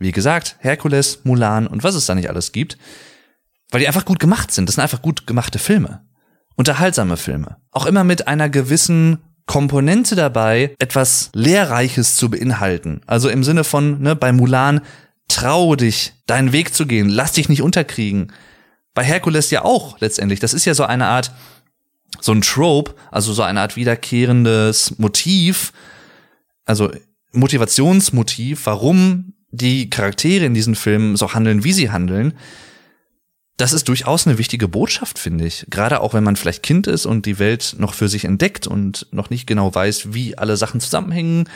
[0.00, 2.76] Wie gesagt, Herkules, Mulan und was es da nicht alles gibt,
[3.70, 4.68] weil die einfach gut gemacht sind.
[4.68, 6.02] Das sind einfach gut gemachte Filme.
[6.56, 7.56] Unterhaltsame Filme.
[7.70, 13.00] Auch immer mit einer gewissen Komponente dabei, etwas Lehrreiches zu beinhalten.
[13.06, 14.80] Also im Sinne von, ne, bei Mulan,
[15.28, 18.32] trau dich, deinen Weg zu gehen, lass dich nicht unterkriegen.
[18.94, 20.40] bei Herkules ja auch letztendlich.
[20.40, 21.30] Das ist ja so eine Art,
[22.20, 25.72] so ein Trope, also so eine Art wiederkehrendes Motiv,
[26.64, 26.90] also
[27.32, 32.34] Motivationsmotiv, warum die Charaktere in diesen Filmen so handeln, wie sie handeln.
[33.58, 35.66] Das ist durchaus eine wichtige Botschaft, finde ich.
[35.68, 39.08] Gerade auch wenn man vielleicht Kind ist und die Welt noch für sich entdeckt und
[39.10, 41.48] noch nicht genau weiß, wie alle Sachen zusammenhängen.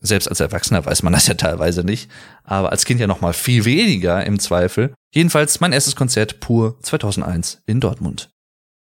[0.00, 2.10] Selbst als Erwachsener weiß man das ja teilweise nicht,
[2.42, 4.94] aber als Kind ja noch mal viel weniger im Zweifel.
[5.12, 8.30] Jedenfalls mein erstes Konzert pur 2001 in Dortmund.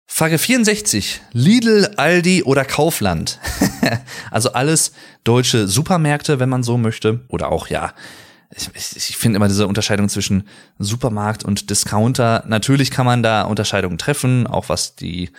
[0.05, 1.21] Frage 64.
[1.31, 3.39] Lidl, Aldi oder Kaufland?
[4.31, 4.91] also alles
[5.23, 7.21] deutsche Supermärkte, wenn man so möchte.
[7.29, 7.93] Oder auch, ja,
[8.55, 10.43] ich, ich finde immer diese Unterscheidung zwischen
[10.77, 12.43] Supermarkt und Discounter.
[12.47, 15.29] Natürlich kann man da Unterscheidungen treffen, auch was die,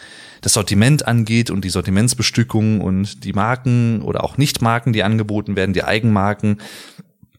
[0.41, 5.73] das Sortiment angeht und die Sortimentsbestückung und die Marken oder auch Nichtmarken, die angeboten werden,
[5.73, 6.59] die Eigenmarken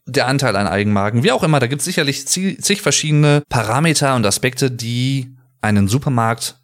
[0.06, 4.26] der Anteil an Eigenmarken, wie auch immer, da gibt es sicherlich zig verschiedene Parameter und
[4.26, 6.58] Aspekte, die einen Supermarkt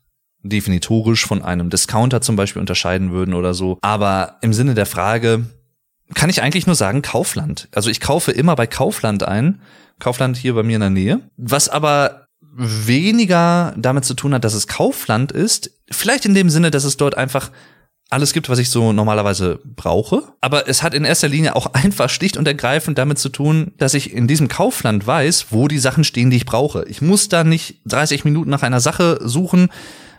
[0.44, 3.78] definitorisch von einem Discounter zum Beispiel unterscheiden würden oder so.
[3.82, 5.46] Aber im Sinne der Frage
[6.16, 7.68] kann ich eigentlich nur sagen Kaufland.
[7.74, 9.62] Also ich kaufe immer bei Kaufland ein.
[10.00, 11.22] Kaufland hier bei mir in der Nähe.
[11.38, 15.72] Was aber weniger damit zu tun hat, dass es Kaufland ist.
[15.92, 17.52] Vielleicht in dem Sinne, dass es dort einfach
[18.10, 20.24] alles gibt, was ich so normalerweise brauche.
[20.42, 23.94] Aber es hat in erster Linie auch einfach schlicht und ergreifend damit zu tun, dass
[23.94, 26.86] ich in diesem Kaufland weiß, wo die Sachen stehen, die ich brauche.
[26.88, 29.70] Ich muss da nicht 30 Minuten nach einer Sache suchen,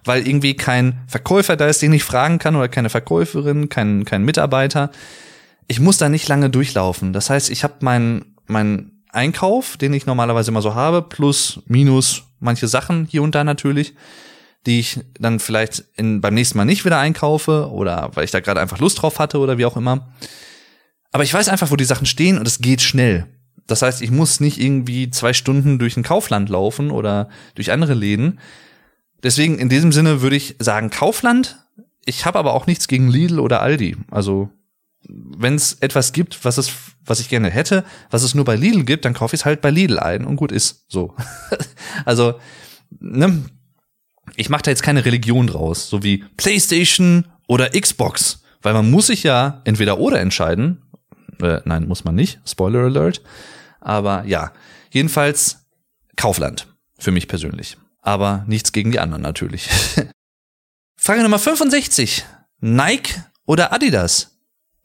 [0.05, 4.25] weil irgendwie kein Verkäufer da ist, den ich fragen kann oder keine Verkäuferin, kein, kein
[4.25, 4.91] Mitarbeiter.
[5.71, 7.13] Ich muss da nicht lange durchlaufen.
[7.13, 12.25] Das heißt, ich habe meinen mein Einkauf, den ich normalerweise immer so habe, plus, minus
[12.41, 13.95] manche Sachen hier und da natürlich,
[14.67, 18.41] die ich dann vielleicht in, beim nächsten Mal nicht wieder einkaufe oder weil ich da
[18.41, 20.13] gerade einfach Lust drauf hatte oder wie auch immer.
[21.13, 23.27] Aber ich weiß einfach, wo die Sachen stehen und es geht schnell.
[23.67, 27.95] Das heißt, ich muss nicht irgendwie zwei Stunden durch ein Kaufland laufen oder durch andere
[27.95, 28.41] Läden,
[29.23, 31.59] Deswegen in diesem Sinne würde ich sagen Kaufland.
[32.05, 33.97] Ich habe aber auch nichts gegen Lidl oder Aldi.
[34.11, 34.51] Also
[35.09, 36.73] wenn es etwas gibt, was es,
[37.05, 39.61] was ich gerne hätte, was es nur bei Lidl gibt, dann kaufe ich es halt
[39.61, 40.85] bei Lidl ein und gut ist.
[40.89, 41.15] So.
[42.05, 42.39] also,
[42.99, 43.45] ne,
[44.37, 49.07] ich mache da jetzt keine Religion draus, so wie PlayStation oder Xbox, weil man muss
[49.07, 50.83] sich ja entweder oder entscheiden.
[51.43, 52.41] Äh, nein, muss man nicht.
[52.47, 53.23] Spoiler Alert.
[53.81, 54.53] Aber ja,
[54.91, 55.67] jedenfalls
[56.17, 59.69] Kaufland für mich persönlich aber nichts gegen die anderen natürlich.
[60.97, 62.25] Frage Nummer 65.
[62.61, 63.15] Nike
[63.47, 64.30] oder Adidas?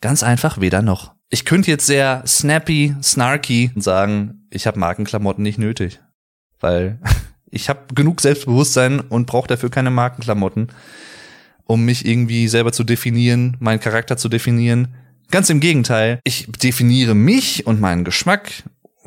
[0.05, 1.15] Ganz einfach weder noch.
[1.31, 5.99] Ich könnte jetzt sehr snappy, snarky sagen, ich habe Markenklamotten nicht nötig,
[6.59, 6.99] weil
[7.49, 10.67] ich habe genug Selbstbewusstsein und brauche dafür keine Markenklamotten,
[11.63, 14.89] um mich irgendwie selber zu definieren, meinen Charakter zu definieren.
[15.31, 18.51] Ganz im Gegenteil, ich definiere mich und meinen Geschmack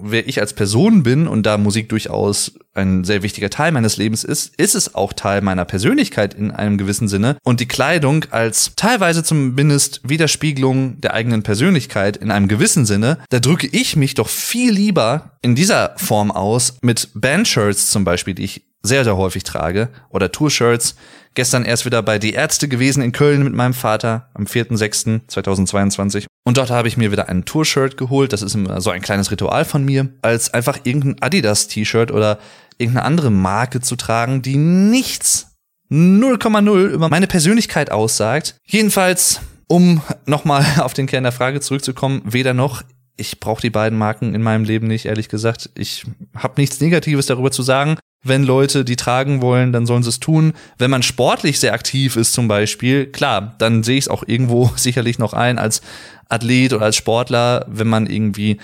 [0.00, 4.24] wer ich als Person bin und da Musik durchaus ein sehr wichtiger Teil meines Lebens
[4.24, 7.36] ist, ist es auch Teil meiner Persönlichkeit in einem gewissen Sinne.
[7.42, 13.40] Und die Kleidung als teilweise zumindest Widerspiegelung der eigenen Persönlichkeit in einem gewissen Sinne, da
[13.40, 18.44] drücke ich mich doch viel lieber in dieser Form aus mit Bandshirts zum Beispiel, die
[18.44, 20.96] ich sehr, sehr häufig trage, oder Tour-Shirts.
[21.34, 26.26] Gestern erst wieder bei Die Ärzte gewesen in Köln mit meinem Vater am 4.6.2022.
[26.44, 28.32] Und dort habe ich mir wieder ein Tour-Shirt geholt.
[28.32, 32.38] Das ist immer so ein kleines Ritual von mir, als einfach irgendein Adidas-T-Shirt oder
[32.78, 35.56] irgendeine andere Marke zu tragen, die nichts
[35.90, 38.56] 0,0 über meine Persönlichkeit aussagt.
[38.64, 42.82] Jedenfalls, um nochmal auf den Kern der Frage zurückzukommen, weder noch
[43.20, 45.70] ich brauche die beiden Marken in meinem Leben nicht, ehrlich gesagt.
[45.74, 46.06] Ich
[46.36, 47.98] habe nichts Negatives darüber zu sagen.
[48.28, 50.52] Wenn Leute die tragen wollen, dann sollen sie es tun.
[50.78, 54.70] Wenn man sportlich sehr aktiv ist zum Beispiel, klar, dann sehe ich es auch irgendwo
[54.76, 55.80] sicherlich noch ein als
[56.28, 58.58] Athlet oder als Sportler, wenn man irgendwie,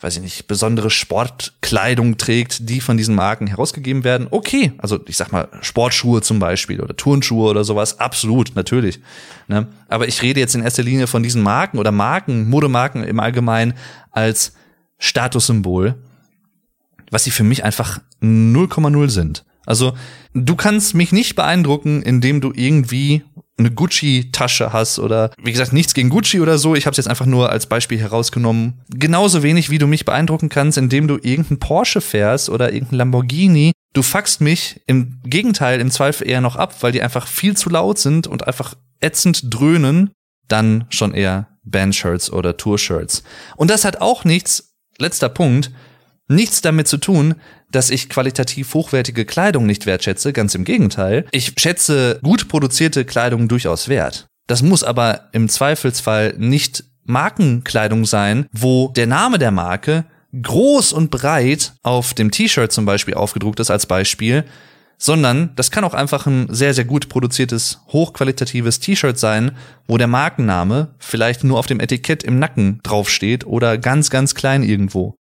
[0.00, 4.26] weiß ich nicht, besondere Sportkleidung trägt, die von diesen Marken herausgegeben werden.
[4.30, 9.00] Okay, also ich sag mal Sportschuhe zum Beispiel oder Turnschuhe oder sowas, absolut, natürlich.
[9.48, 9.68] Ne?
[9.88, 13.74] Aber ich rede jetzt in erster Linie von diesen Marken oder Marken, Modemarken im Allgemeinen
[14.10, 14.54] als
[14.98, 15.96] Statussymbol
[17.14, 19.44] was sie für mich einfach 0,0 sind.
[19.66, 19.94] Also
[20.34, 23.22] du kannst mich nicht beeindrucken, indem du irgendwie
[23.56, 26.74] eine Gucci-Tasche hast oder wie gesagt nichts gegen Gucci oder so.
[26.74, 28.80] Ich habe es jetzt einfach nur als Beispiel herausgenommen.
[28.90, 33.72] Genauso wenig wie du mich beeindrucken kannst, indem du irgendeinen Porsche fährst oder irgendeinen Lamborghini.
[33.92, 37.70] Du fuckst mich im Gegenteil im Zweifel eher noch ab, weil die einfach viel zu
[37.70, 40.10] laut sind und einfach ätzend dröhnen.
[40.48, 43.22] Dann schon eher Bandshirts oder Tourshirts.
[43.56, 44.74] Und das hat auch nichts.
[44.98, 45.70] Letzter Punkt
[46.28, 47.34] nichts damit zu tun,
[47.70, 51.26] dass ich qualitativ hochwertige Kleidung nicht wertschätze, ganz im Gegenteil.
[51.32, 54.26] Ich schätze gut produzierte Kleidung durchaus wert.
[54.46, 60.04] Das muss aber im Zweifelsfall nicht Markenkleidung sein, wo der Name der Marke
[60.40, 64.44] groß und breit auf dem T-Shirt zum Beispiel aufgedruckt ist als Beispiel,
[64.98, 69.52] sondern das kann auch einfach ein sehr, sehr gut produziertes, hochqualitatives T-Shirt sein,
[69.86, 74.62] wo der Markenname vielleicht nur auf dem Etikett im Nacken draufsteht oder ganz, ganz klein
[74.62, 75.14] irgendwo.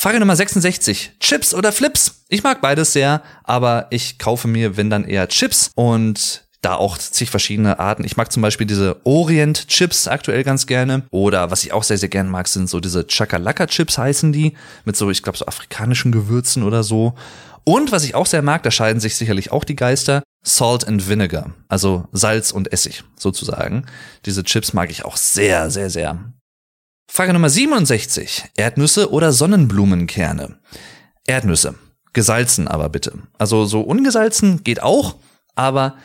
[0.00, 1.14] Frage Nummer 66.
[1.18, 2.22] Chips oder Flips?
[2.28, 6.96] Ich mag beides sehr, aber ich kaufe mir, wenn dann eher Chips und da auch
[6.98, 8.04] zig verschiedene Arten.
[8.04, 11.02] Ich mag zum Beispiel diese Orient-Chips aktuell ganz gerne.
[11.10, 14.56] Oder was ich auch sehr, sehr gerne mag, sind so diese Chakalaka-Chips heißen die.
[14.84, 17.14] Mit so, ich glaube, so afrikanischen Gewürzen oder so.
[17.64, 21.08] Und was ich auch sehr mag, da scheiden sich sicherlich auch die Geister, Salt and
[21.08, 21.54] Vinegar.
[21.66, 23.84] Also Salz und Essig sozusagen.
[24.26, 26.20] Diese Chips mag ich auch sehr, sehr, sehr.
[27.10, 28.44] Frage Nummer 67.
[28.56, 30.58] Erdnüsse oder Sonnenblumenkerne?
[31.26, 31.74] Erdnüsse.
[32.12, 33.14] Gesalzen aber bitte.
[33.38, 35.16] Also so ungesalzen geht auch,
[35.54, 35.96] aber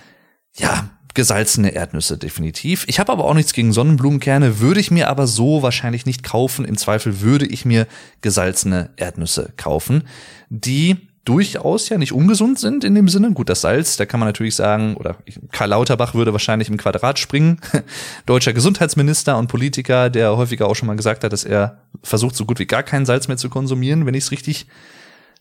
[0.56, 2.86] ja, gesalzene Erdnüsse definitiv.
[2.88, 6.66] Ich habe aber auch nichts gegen Sonnenblumenkerne, würde ich mir aber so wahrscheinlich nicht kaufen.
[6.66, 7.86] Im Zweifel würde ich mir
[8.22, 10.08] gesalzene Erdnüsse kaufen,
[10.50, 13.32] die durchaus ja nicht ungesund sind in dem Sinne.
[13.32, 15.18] Gut, das Salz, da kann man natürlich sagen, oder
[15.52, 17.62] Karl Lauterbach würde wahrscheinlich im Quadrat springen.
[18.26, 22.46] Deutscher Gesundheitsminister und Politiker, der häufiger auch schon mal gesagt hat, dass er versucht, so
[22.46, 24.68] gut wie gar kein Salz mehr zu konsumieren, wenn ich es richtig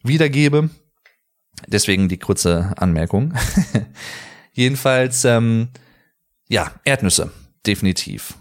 [0.05, 0.71] wiedergebe.
[1.67, 3.35] Deswegen die kurze Anmerkung.
[4.53, 5.69] Jedenfalls, ähm,
[6.49, 7.31] ja, Erdnüsse,
[7.67, 8.35] definitiv.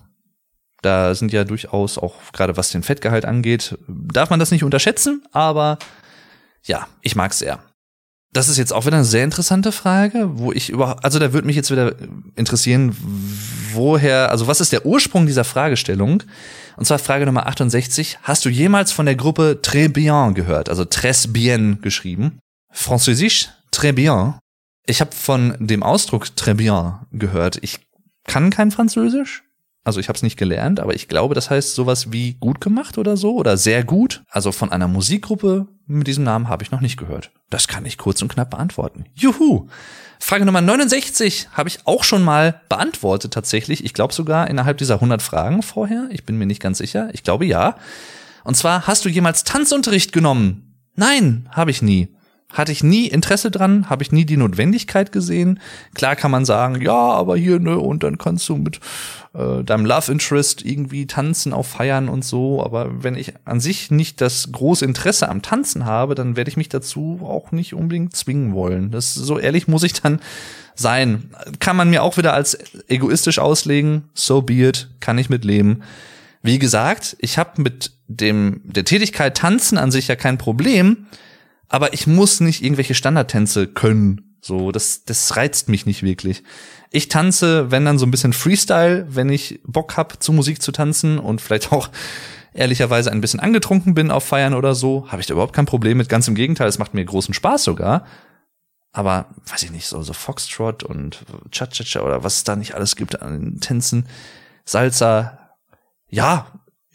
[0.82, 5.24] Da sind ja durchaus auch, gerade was den Fettgehalt angeht, darf man das nicht unterschätzen,
[5.32, 5.78] aber
[6.64, 7.60] ja, ich mag's sehr.
[8.34, 11.46] Das ist jetzt auch wieder eine sehr interessante Frage, wo ich überhaupt, also da würde
[11.46, 11.96] mich jetzt wieder
[12.36, 12.96] interessieren,
[13.74, 16.24] woher, also was ist der Ursprung dieser Fragestellung?
[16.78, 18.20] Und zwar Frage Nummer 68.
[18.24, 20.70] Hast du jemals von der Gruppe Très Bien gehört?
[20.70, 22.40] Also Très Bien geschrieben.
[22.72, 24.36] Französisch Très Bien
[24.86, 27.60] ich habe von dem Ausdruck très bien gehört.
[27.62, 27.80] Ich
[28.26, 29.44] kann kein Französisch.
[29.84, 32.98] Also ich habe es nicht gelernt, aber ich glaube, das heißt sowas wie gut gemacht
[32.98, 34.24] oder so oder sehr gut.
[34.30, 37.32] Also von einer Musikgruppe mit diesem Namen habe ich noch nicht gehört.
[37.50, 39.06] Das kann ich kurz und knapp beantworten.
[39.14, 39.68] Juhu!
[40.20, 43.84] Frage Nummer 69 habe ich auch schon mal beantwortet tatsächlich.
[43.84, 46.08] Ich glaube sogar innerhalb dieser 100 Fragen vorher.
[46.12, 47.10] Ich bin mir nicht ganz sicher.
[47.14, 47.76] Ich glaube ja.
[48.44, 50.76] Und zwar, hast du jemals Tanzunterricht genommen?
[50.96, 52.10] Nein, habe ich nie
[52.54, 55.60] hatte ich nie Interesse dran, habe ich nie die Notwendigkeit gesehen.
[55.94, 58.80] Klar kann man sagen, ja, aber hier, ne, und dann kannst du mit
[59.34, 62.64] äh, deinem Love Interest irgendwie tanzen auf Feiern und so.
[62.64, 66.58] Aber wenn ich an sich nicht das große Interesse am Tanzen habe, dann werde ich
[66.58, 68.92] mich dazu auch nicht unbedingt zwingen wollen.
[68.92, 70.20] Das so ehrlich muss ich dann
[70.76, 71.30] sein.
[71.60, 74.10] Kann man mir auch wieder als egoistisch auslegen.
[74.14, 75.82] So be it, kann ich mit leben.
[76.44, 81.06] Wie gesagt, ich habe mit dem der Tätigkeit tanzen an sich ja kein Problem
[81.72, 84.36] aber ich muss nicht irgendwelche Standardtänze können.
[84.42, 86.44] So, das, das reizt mich nicht wirklich.
[86.92, 90.74] Ich tanze, wenn dann so ein bisschen Freestyle, wenn ich Bock hab, zu Musik zu
[90.74, 91.90] tanzen und vielleicht auch
[92.54, 95.98] ehrlicherweise ein bisschen angetrunken bin auf Feiern oder so, habe ich da überhaupt kein Problem
[95.98, 96.10] mit.
[96.10, 98.06] Ganz im Gegenteil, es macht mir großen Spaß sogar.
[98.92, 102.98] Aber weiß ich nicht, so, so Foxtrot und Cha-Cha-Cha oder was es da nicht alles
[102.98, 104.10] gibt an Tänzen,
[104.66, 105.40] Salsa.
[106.10, 106.48] Ja,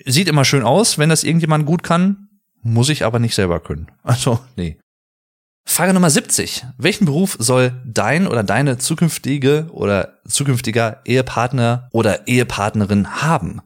[0.05, 2.26] sieht immer schön aus, wenn das irgendjemand gut kann
[2.67, 3.89] muss ich aber nicht selber können.
[4.03, 4.79] Also, nee.
[5.69, 6.65] Frage Nummer 70.
[6.79, 13.61] Welchen Beruf soll dein oder deine zukünftige oder zukünftiger Ehepartner oder Ehepartnerin haben?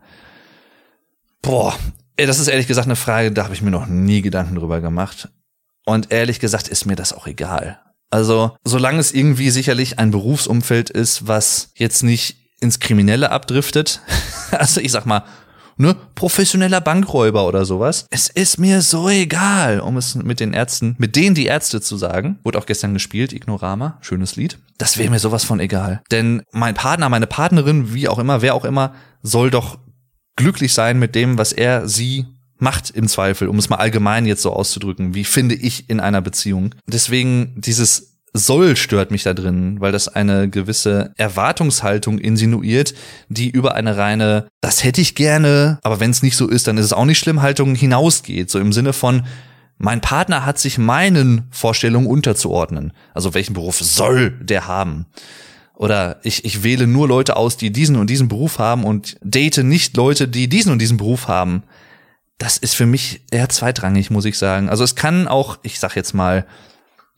[1.43, 1.77] Boah,
[2.17, 5.29] das ist ehrlich gesagt eine Frage, da habe ich mir noch nie Gedanken drüber gemacht.
[5.85, 7.81] Und ehrlich gesagt ist mir das auch egal.
[8.11, 14.01] Also, solange es irgendwie sicherlich ein Berufsumfeld ist, was jetzt nicht ins Kriminelle abdriftet,
[14.51, 15.25] also ich sag mal,
[15.81, 18.07] ne, professioneller Bankräuber oder sowas.
[18.11, 21.97] Es ist mir so egal, um es mit den Ärzten, mit denen die Ärzte zu
[21.97, 22.39] sagen.
[22.45, 24.59] Wurde auch gestern gespielt, Ignorama, schönes Lied.
[24.79, 26.03] Das wäre mir sowas von egal.
[26.11, 29.79] Denn mein Partner, meine Partnerin, wie auch immer, wer auch immer, soll doch
[30.37, 32.27] glücklich sein mit dem, was er, sie
[32.59, 35.15] macht im Zweifel, um es mal allgemein jetzt so auszudrücken.
[35.15, 36.75] Wie finde ich in einer Beziehung?
[36.87, 42.95] Deswegen dieses soll stört mich da drin, weil das eine gewisse Erwartungshaltung insinuiert,
[43.29, 46.79] die über eine reine, das hätte ich gerne, aber wenn es nicht so ist, dann
[46.79, 48.51] ist es auch nicht schlimm, Haltung hinausgeht.
[48.51, 49.27] So im Sinne von,
[49.79, 52.93] mein Partner hat sich meinen Vorstellungen unterzuordnen.
[53.15, 55.07] Also welchen Beruf soll der haben?
[55.75, 59.65] Oder ich, ich wähle nur Leute aus, die diesen und diesen Beruf haben und date
[59.65, 61.63] nicht Leute, die diesen und diesen Beruf haben.
[62.37, 64.69] Das ist für mich eher zweitrangig, muss ich sagen.
[64.69, 66.45] Also es kann auch, ich sag jetzt mal,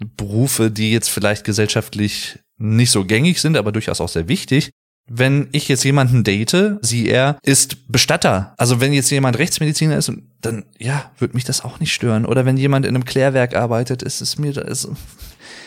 [0.04, 4.70] Berufe, die jetzt vielleicht gesellschaftlich nicht so gängig sind, aber durchaus auch sehr wichtig.
[5.08, 8.54] Wenn ich jetzt jemanden date, sie er ist Bestatter.
[8.56, 12.24] Also wenn jetzt jemand Rechtsmediziner ist, dann ja, würde mich das auch nicht stören.
[12.24, 14.88] Oder wenn jemand in einem Klärwerk arbeitet, ist es mir ist,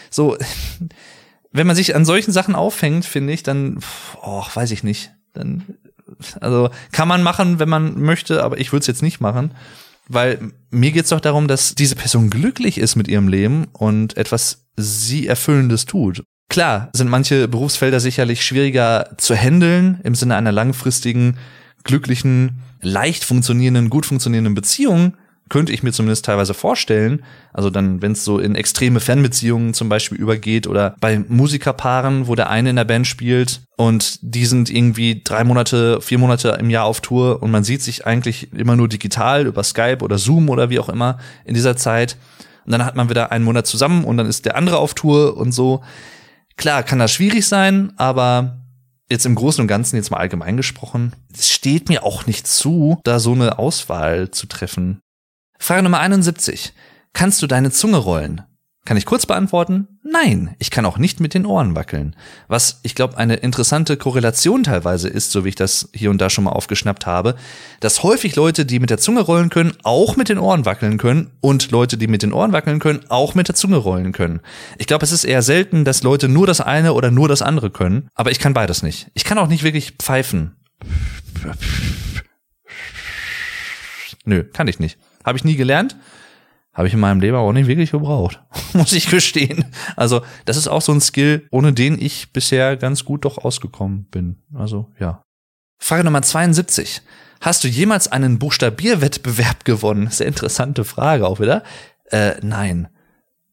[0.10, 0.38] so.
[1.52, 3.80] Wenn man sich an solchen Sachen aufhängt, finde ich, dann,
[4.22, 5.12] oh, weiß ich nicht.
[5.34, 5.64] Dann,
[6.40, 9.52] also kann man machen, wenn man möchte, aber ich würde es jetzt nicht machen.
[10.08, 14.66] Weil mir geht's doch darum, dass diese Person glücklich ist mit ihrem Leben und etwas
[14.78, 16.24] sie erfüllendes tut.
[16.50, 21.38] Klar, sind manche Berufsfelder sicherlich schwieriger zu handeln im Sinne einer langfristigen,
[21.84, 25.16] glücklichen, leicht funktionierenden, gut funktionierenden Beziehung,
[25.50, 27.24] könnte ich mir zumindest teilweise vorstellen.
[27.54, 32.36] Also dann, wenn es so in extreme Fernbeziehungen zum Beispiel übergeht oder bei Musikerpaaren, wo
[32.36, 36.70] der eine in der Band spielt und die sind irgendwie drei Monate, vier Monate im
[36.70, 40.50] Jahr auf Tour und man sieht sich eigentlich immer nur digital über Skype oder Zoom
[40.50, 42.18] oder wie auch immer in dieser Zeit.
[42.66, 45.38] Und dann hat man wieder einen Monat zusammen und dann ist der andere auf Tour
[45.38, 45.84] und so.
[46.58, 48.66] Klar, kann das schwierig sein, aber
[49.10, 53.00] jetzt im Großen und Ganzen, jetzt mal allgemein gesprochen, es steht mir auch nicht zu,
[53.04, 55.00] da so eine Auswahl zu treffen.
[55.60, 56.74] Frage Nummer 71.
[57.14, 58.42] Kannst du deine Zunge rollen?
[58.86, 59.88] Kann ich kurz beantworten?
[60.04, 62.16] Nein, ich kann auch nicht mit den Ohren wackeln.
[62.48, 66.30] Was ich glaube eine interessante Korrelation teilweise ist, so wie ich das hier und da
[66.30, 67.36] schon mal aufgeschnappt habe,
[67.80, 71.32] dass häufig Leute, die mit der Zunge rollen können, auch mit den Ohren wackeln können
[71.42, 74.42] und Leute, die mit den Ohren wackeln können, auch mit der Zunge rollen können.
[74.78, 77.72] Ich glaube, es ist eher selten, dass Leute nur das eine oder nur das andere
[77.72, 79.10] können, aber ich kann beides nicht.
[79.16, 80.58] Ich kann auch nicht wirklich pfeifen.
[84.26, 85.00] Nö, kann ich nicht.
[85.26, 85.98] Habe ich nie gelernt.
[86.74, 89.66] Habe ich in meinem Leben auch nicht wirklich gebraucht, muss ich gestehen.
[89.96, 94.08] Also das ist auch so ein Skill, ohne den ich bisher ganz gut doch ausgekommen
[94.12, 94.44] bin.
[94.54, 95.24] Also ja.
[95.78, 97.02] Frage Nummer 72.
[97.40, 100.10] Hast du jemals einen Buchstabierwettbewerb gewonnen?
[100.10, 101.64] Sehr interessante Frage auch wieder.
[102.12, 102.90] Äh, nein.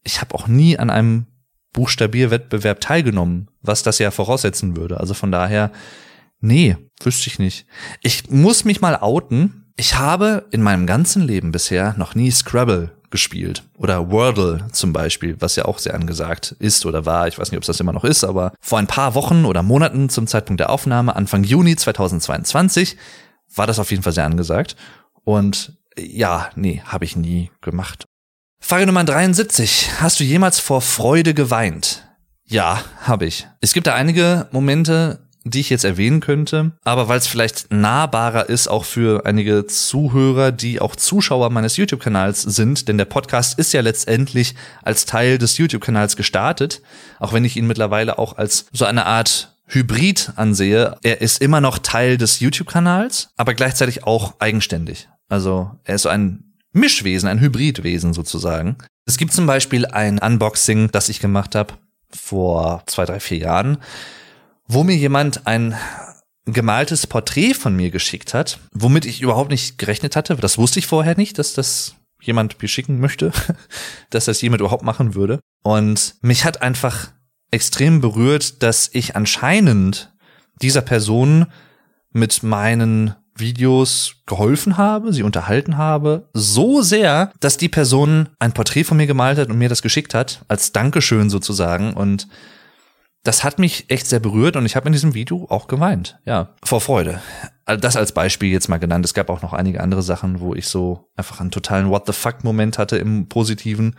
[0.02, 1.26] Ich habe auch nie an einem
[1.72, 4.98] Buchstabierwettbewerb teilgenommen, was das ja voraussetzen würde.
[4.98, 5.70] Also von daher,
[6.40, 7.66] nee, wüsste ich nicht.
[8.02, 9.61] Ich muss mich mal outen.
[9.76, 13.62] Ich habe in meinem ganzen Leben bisher noch nie Scrabble gespielt.
[13.76, 17.28] Oder Wordle zum Beispiel, was ja auch sehr angesagt ist oder war.
[17.28, 19.62] Ich weiß nicht, ob es das immer noch ist, aber vor ein paar Wochen oder
[19.62, 22.96] Monaten zum Zeitpunkt der Aufnahme, Anfang Juni 2022,
[23.54, 24.76] war das auf jeden Fall sehr angesagt.
[25.24, 28.06] Und ja, nee, habe ich nie gemacht.
[28.60, 29.90] Frage Nummer 73.
[30.00, 32.08] Hast du jemals vor Freude geweint?
[32.46, 33.46] Ja, habe ich.
[33.60, 38.48] Es gibt da einige Momente, die ich jetzt erwähnen könnte, aber weil es vielleicht nahbarer
[38.48, 43.72] ist auch für einige Zuhörer, die auch Zuschauer meines YouTube-Kanals sind, denn der Podcast ist
[43.72, 46.82] ja letztendlich als Teil des YouTube-Kanals gestartet,
[47.18, 50.96] auch wenn ich ihn mittlerweile auch als so eine Art Hybrid ansehe.
[51.02, 55.08] Er ist immer noch Teil des YouTube-Kanals, aber gleichzeitig auch eigenständig.
[55.28, 58.76] Also er ist so ein Mischwesen, ein Hybridwesen sozusagen.
[59.06, 61.74] Es gibt zum Beispiel ein Unboxing, das ich gemacht habe
[62.10, 63.78] vor zwei, drei, vier Jahren
[64.66, 65.74] wo mir jemand ein
[66.44, 70.34] gemaltes Porträt von mir geschickt hat, womit ich überhaupt nicht gerechnet hatte.
[70.36, 73.32] Das wusste ich vorher nicht, dass das jemand mir schicken möchte,
[74.10, 75.40] dass das jemand überhaupt machen würde.
[75.62, 77.08] Und mich hat einfach
[77.50, 80.12] extrem berührt, dass ich anscheinend
[80.60, 81.46] dieser Person
[82.12, 88.84] mit meinen Videos geholfen habe, sie unterhalten habe, so sehr, dass die Person ein Porträt
[88.84, 91.94] von mir gemalt hat und mir das geschickt hat, als Dankeschön sozusagen.
[91.94, 92.28] Und
[93.22, 96.18] das hat mich echt sehr berührt und ich habe in diesem Video auch geweint.
[96.24, 97.20] Ja, vor Freude.
[97.66, 99.04] Das als Beispiel jetzt mal genannt.
[99.04, 102.12] Es gab auch noch einige andere Sachen, wo ich so einfach einen totalen What the
[102.12, 103.96] fuck Moment hatte im Positiven.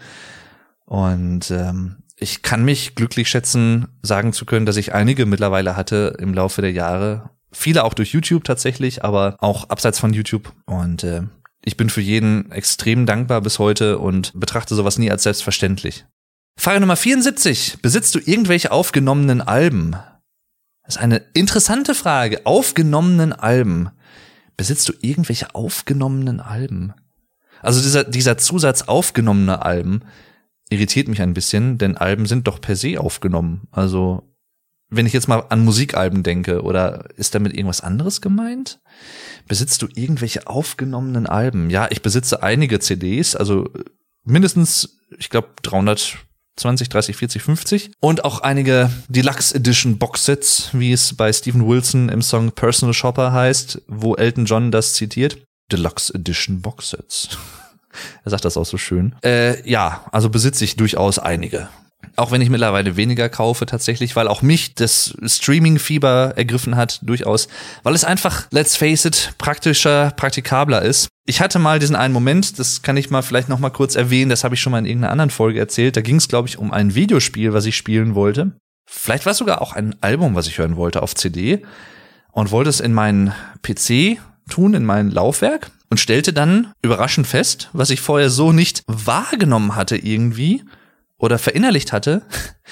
[0.86, 6.18] Und ähm, ich kann mich glücklich schätzen, sagen zu können, dass ich einige mittlerweile hatte
[6.20, 7.30] im Laufe der Jahre.
[7.52, 10.52] Viele auch durch YouTube tatsächlich, aber auch abseits von YouTube.
[10.66, 11.22] Und äh,
[11.64, 16.06] ich bin für jeden extrem dankbar bis heute und betrachte sowas nie als selbstverständlich.
[16.56, 17.80] Frage Nummer 74.
[17.82, 19.96] Besitzt du irgendwelche aufgenommenen Alben?
[20.86, 22.46] Das ist eine interessante Frage.
[22.46, 23.90] Aufgenommenen Alben.
[24.58, 26.94] Besitzt du irgendwelche aufgenommenen Alben?
[27.62, 30.02] Also dieser, dieser Zusatz aufgenommene Alben
[30.70, 33.68] irritiert mich ein bisschen, denn Alben sind doch per se aufgenommen.
[33.72, 34.34] Also
[34.90, 38.80] wenn ich jetzt mal an Musikalben denke, oder ist damit irgendwas anderes gemeint?
[39.48, 41.70] Besitzt du irgendwelche aufgenommenen Alben?
[41.70, 43.70] Ja, ich besitze einige CDs, also
[44.24, 46.18] mindestens, ich glaube, 300
[46.56, 52.10] 20, 30, 40, 50 und auch einige Deluxe Edition Boxsets, wie es bei Stephen Wilson
[52.10, 55.38] im Song Personal Shopper heißt, wo Elton John das zitiert.
[55.72, 57.30] Deluxe Edition Boxsets.
[58.24, 59.16] er sagt das auch so schön.
[59.24, 61.70] Äh, ja, also besitze ich durchaus einige.
[62.16, 67.48] Auch wenn ich mittlerweile weniger kaufe tatsächlich, weil auch mich das Streaming-Fieber ergriffen hat, durchaus,
[67.84, 71.08] weil es einfach, let's face it, praktischer, praktikabler ist.
[71.26, 74.30] Ich hatte mal diesen einen Moment, das kann ich mal vielleicht noch mal kurz erwähnen,
[74.30, 75.96] das habe ich schon mal in irgendeiner anderen Folge erzählt.
[75.96, 78.52] Da ging es, glaube ich, um ein Videospiel, was ich spielen wollte.
[78.86, 81.64] Vielleicht war es sogar auch ein Album, was ich hören wollte auf CD
[82.32, 87.70] und wollte es in meinen PC tun, in mein Laufwerk und stellte dann überraschend fest,
[87.74, 90.64] was ich vorher so nicht wahrgenommen hatte irgendwie
[91.24, 92.22] oder verinnerlicht hatte,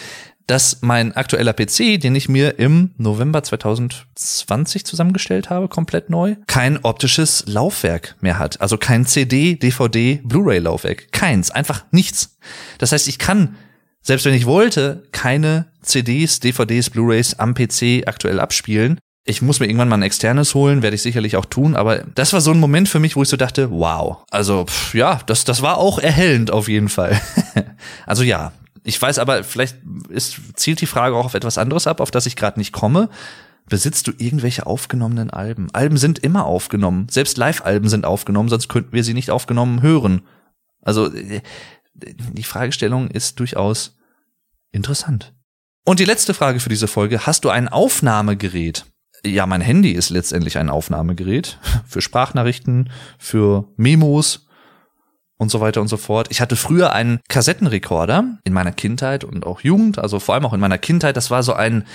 [0.48, 6.84] dass mein aktueller PC, den ich mir im November 2020 zusammengestellt habe, komplett neu, kein
[6.84, 8.60] optisches Laufwerk mehr hat.
[8.60, 11.14] Also kein CD, DVD, Blu-ray Laufwerk.
[11.14, 11.52] Keins.
[11.52, 12.38] Einfach nichts.
[12.80, 13.56] Das heißt, ich kann
[14.02, 19.00] selbst wenn ich wollte, keine CDs, DVDs, Blu-rays am PC aktuell abspielen.
[19.24, 22.34] Ich muss mir irgendwann mal ein externes holen, werde ich sicherlich auch tun, aber das
[22.34, 24.24] war so ein Moment für mich, wo ich so dachte, wow.
[24.32, 27.22] Also, pff, ja, das, das war auch erhellend auf jeden Fall.
[28.08, 28.52] also ja,
[28.84, 29.78] ich weiß aber, vielleicht
[30.10, 33.10] ist, zielt die Frage auch auf etwas anderes ab, auf das ich gerade nicht komme.
[33.70, 35.70] Besitzt du irgendwelche aufgenommenen Alben?
[35.72, 37.08] Alben sind immer aufgenommen.
[37.10, 40.24] Selbst Live-Alben sind aufgenommen, sonst könnten wir sie nicht aufgenommen hören.
[40.82, 41.42] Also, äh,
[41.94, 43.98] die Fragestellung ist durchaus
[44.72, 45.34] interessant.
[45.86, 47.26] Und die letzte Frage für diese Folge.
[47.26, 48.86] Hast du ein Aufnahmegerät?
[49.26, 54.48] Ja, mein Handy ist letztendlich ein Aufnahmegerät für Sprachnachrichten, für Memos
[55.38, 56.28] und so weiter und so fort.
[56.32, 60.54] Ich hatte früher einen Kassettenrekorder in meiner Kindheit und auch Jugend, also vor allem auch
[60.54, 61.18] in meiner Kindheit.
[61.18, 61.86] Das war so ein,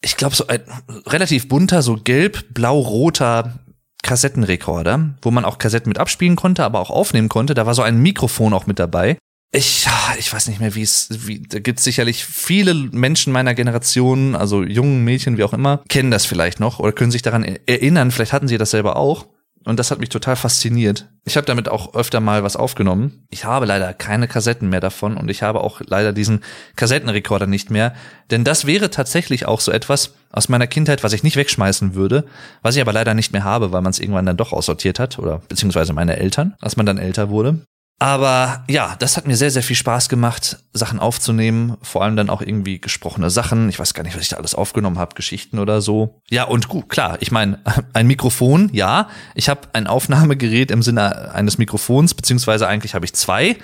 [0.00, 0.60] ich glaube, so ein
[1.06, 3.60] relativ bunter, so gelb-blau-roter
[4.02, 7.54] Kassettenrekorder, wo man auch Kassetten mit abspielen konnte, aber auch aufnehmen konnte.
[7.54, 9.18] Da war so ein Mikrofon auch mit dabei.
[9.52, 9.88] Ich,
[10.18, 14.62] ich weiß nicht mehr, wie es, wie, da gibt sicherlich viele Menschen meiner Generation, also
[14.62, 18.12] jungen Mädchen, wie auch immer, kennen das vielleicht noch oder können sich daran erinnern.
[18.12, 19.26] Vielleicht hatten sie das selber auch.
[19.64, 21.10] Und das hat mich total fasziniert.
[21.24, 23.26] Ich habe damit auch öfter mal was aufgenommen.
[23.28, 26.40] Ich habe leider keine Kassetten mehr davon und ich habe auch leider diesen
[26.76, 27.94] Kassettenrekorder nicht mehr.
[28.30, 32.24] Denn das wäre tatsächlich auch so etwas aus meiner Kindheit, was ich nicht wegschmeißen würde,
[32.62, 35.18] was ich aber leider nicht mehr habe, weil man es irgendwann dann doch aussortiert hat
[35.18, 37.60] oder beziehungsweise meine Eltern, als man dann älter wurde.
[38.02, 42.30] Aber ja, das hat mir sehr, sehr viel Spaß gemacht, Sachen aufzunehmen, vor allem dann
[42.30, 43.68] auch irgendwie gesprochene Sachen.
[43.68, 46.22] Ich weiß gar nicht, was ich da alles aufgenommen habe, Geschichten oder so.
[46.30, 47.58] Ja, und gut, klar, ich meine,
[47.92, 49.10] ein Mikrofon, ja.
[49.34, 53.58] Ich habe ein Aufnahmegerät im Sinne eines Mikrofons, beziehungsweise eigentlich habe ich zwei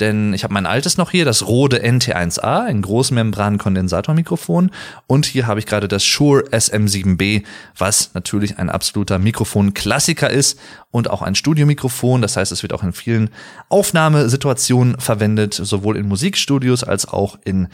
[0.00, 4.70] denn ich habe mein altes noch hier, das Rode NT1A, ein Großmembran-Kondensatormikrofon.
[5.06, 7.44] Und hier habe ich gerade das Shure SM7B,
[7.78, 10.58] was natürlich ein absoluter Mikrofon-Klassiker ist
[10.90, 13.30] und auch ein Studiomikrofon, das heißt, es wird auch in vielen
[13.68, 17.68] Aufnahmesituationen verwendet, sowohl in Musikstudios als auch in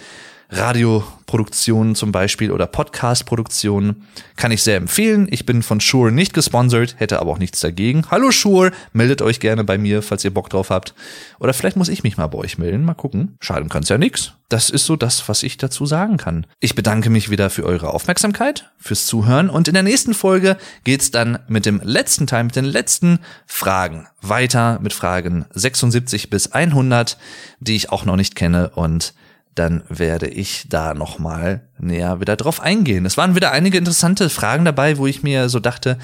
[0.53, 4.07] Radioproduktionen zum Beispiel oder Podcast-Produktionen.
[4.36, 5.28] Kann ich sehr empfehlen.
[5.30, 8.05] Ich bin von Shure nicht gesponsert, hätte aber auch nichts dagegen.
[8.11, 10.94] Hallo Shure, meldet euch gerne bei mir, falls ihr Bock drauf habt.
[11.38, 12.84] Oder vielleicht muss ich mich mal bei euch melden.
[12.84, 13.36] Mal gucken.
[13.40, 14.32] Schaden kann's ja nix.
[14.48, 16.44] Das ist so das, was ich dazu sagen kann.
[16.59, 21.12] Ich bedanke mich wieder für eure Aufmerksamkeit, fürs Zuhören und in der nächsten Folge geht's
[21.12, 27.16] dann mit dem letzten Teil, mit den letzten Fragen weiter mit Fragen 76 bis 100,
[27.61, 29.14] die ich auch noch nicht kenne und
[29.55, 33.05] dann werde ich da nochmal näher wieder drauf eingehen.
[33.07, 35.98] Es waren wieder einige interessante Fragen dabei, wo ich mir so dachte,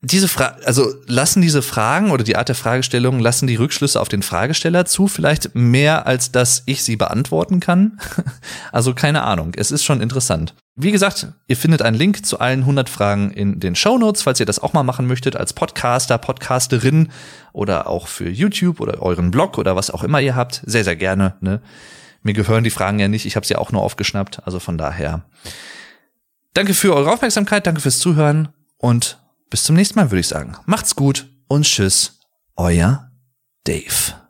[0.00, 4.08] diese Frage, also lassen diese Fragen oder die Art der Fragestellung, lassen die Rückschlüsse auf
[4.08, 7.98] den Fragesteller zu, vielleicht mehr als dass ich sie beantworten kann.
[8.70, 10.54] Also keine Ahnung, es ist schon interessant.
[10.76, 14.38] Wie gesagt, ihr findet einen Link zu allen 100 Fragen in den Show Notes, falls
[14.38, 17.08] ihr das auch mal machen möchtet als Podcaster, Podcasterin
[17.52, 20.62] oder auch für YouTube oder euren Blog oder was auch immer ihr habt.
[20.66, 21.34] Sehr, sehr gerne.
[21.40, 21.60] Ne?
[22.22, 24.42] Mir gehören die Fragen ja nicht, ich habe sie auch nur aufgeschnappt.
[24.44, 25.24] Also von daher.
[26.54, 28.48] Danke für eure Aufmerksamkeit, danke fürs Zuhören
[28.78, 30.56] und bis zum nächsten Mal, würde ich sagen.
[30.66, 32.20] Macht's gut und tschüss,
[32.56, 33.10] euer
[33.64, 34.27] Dave.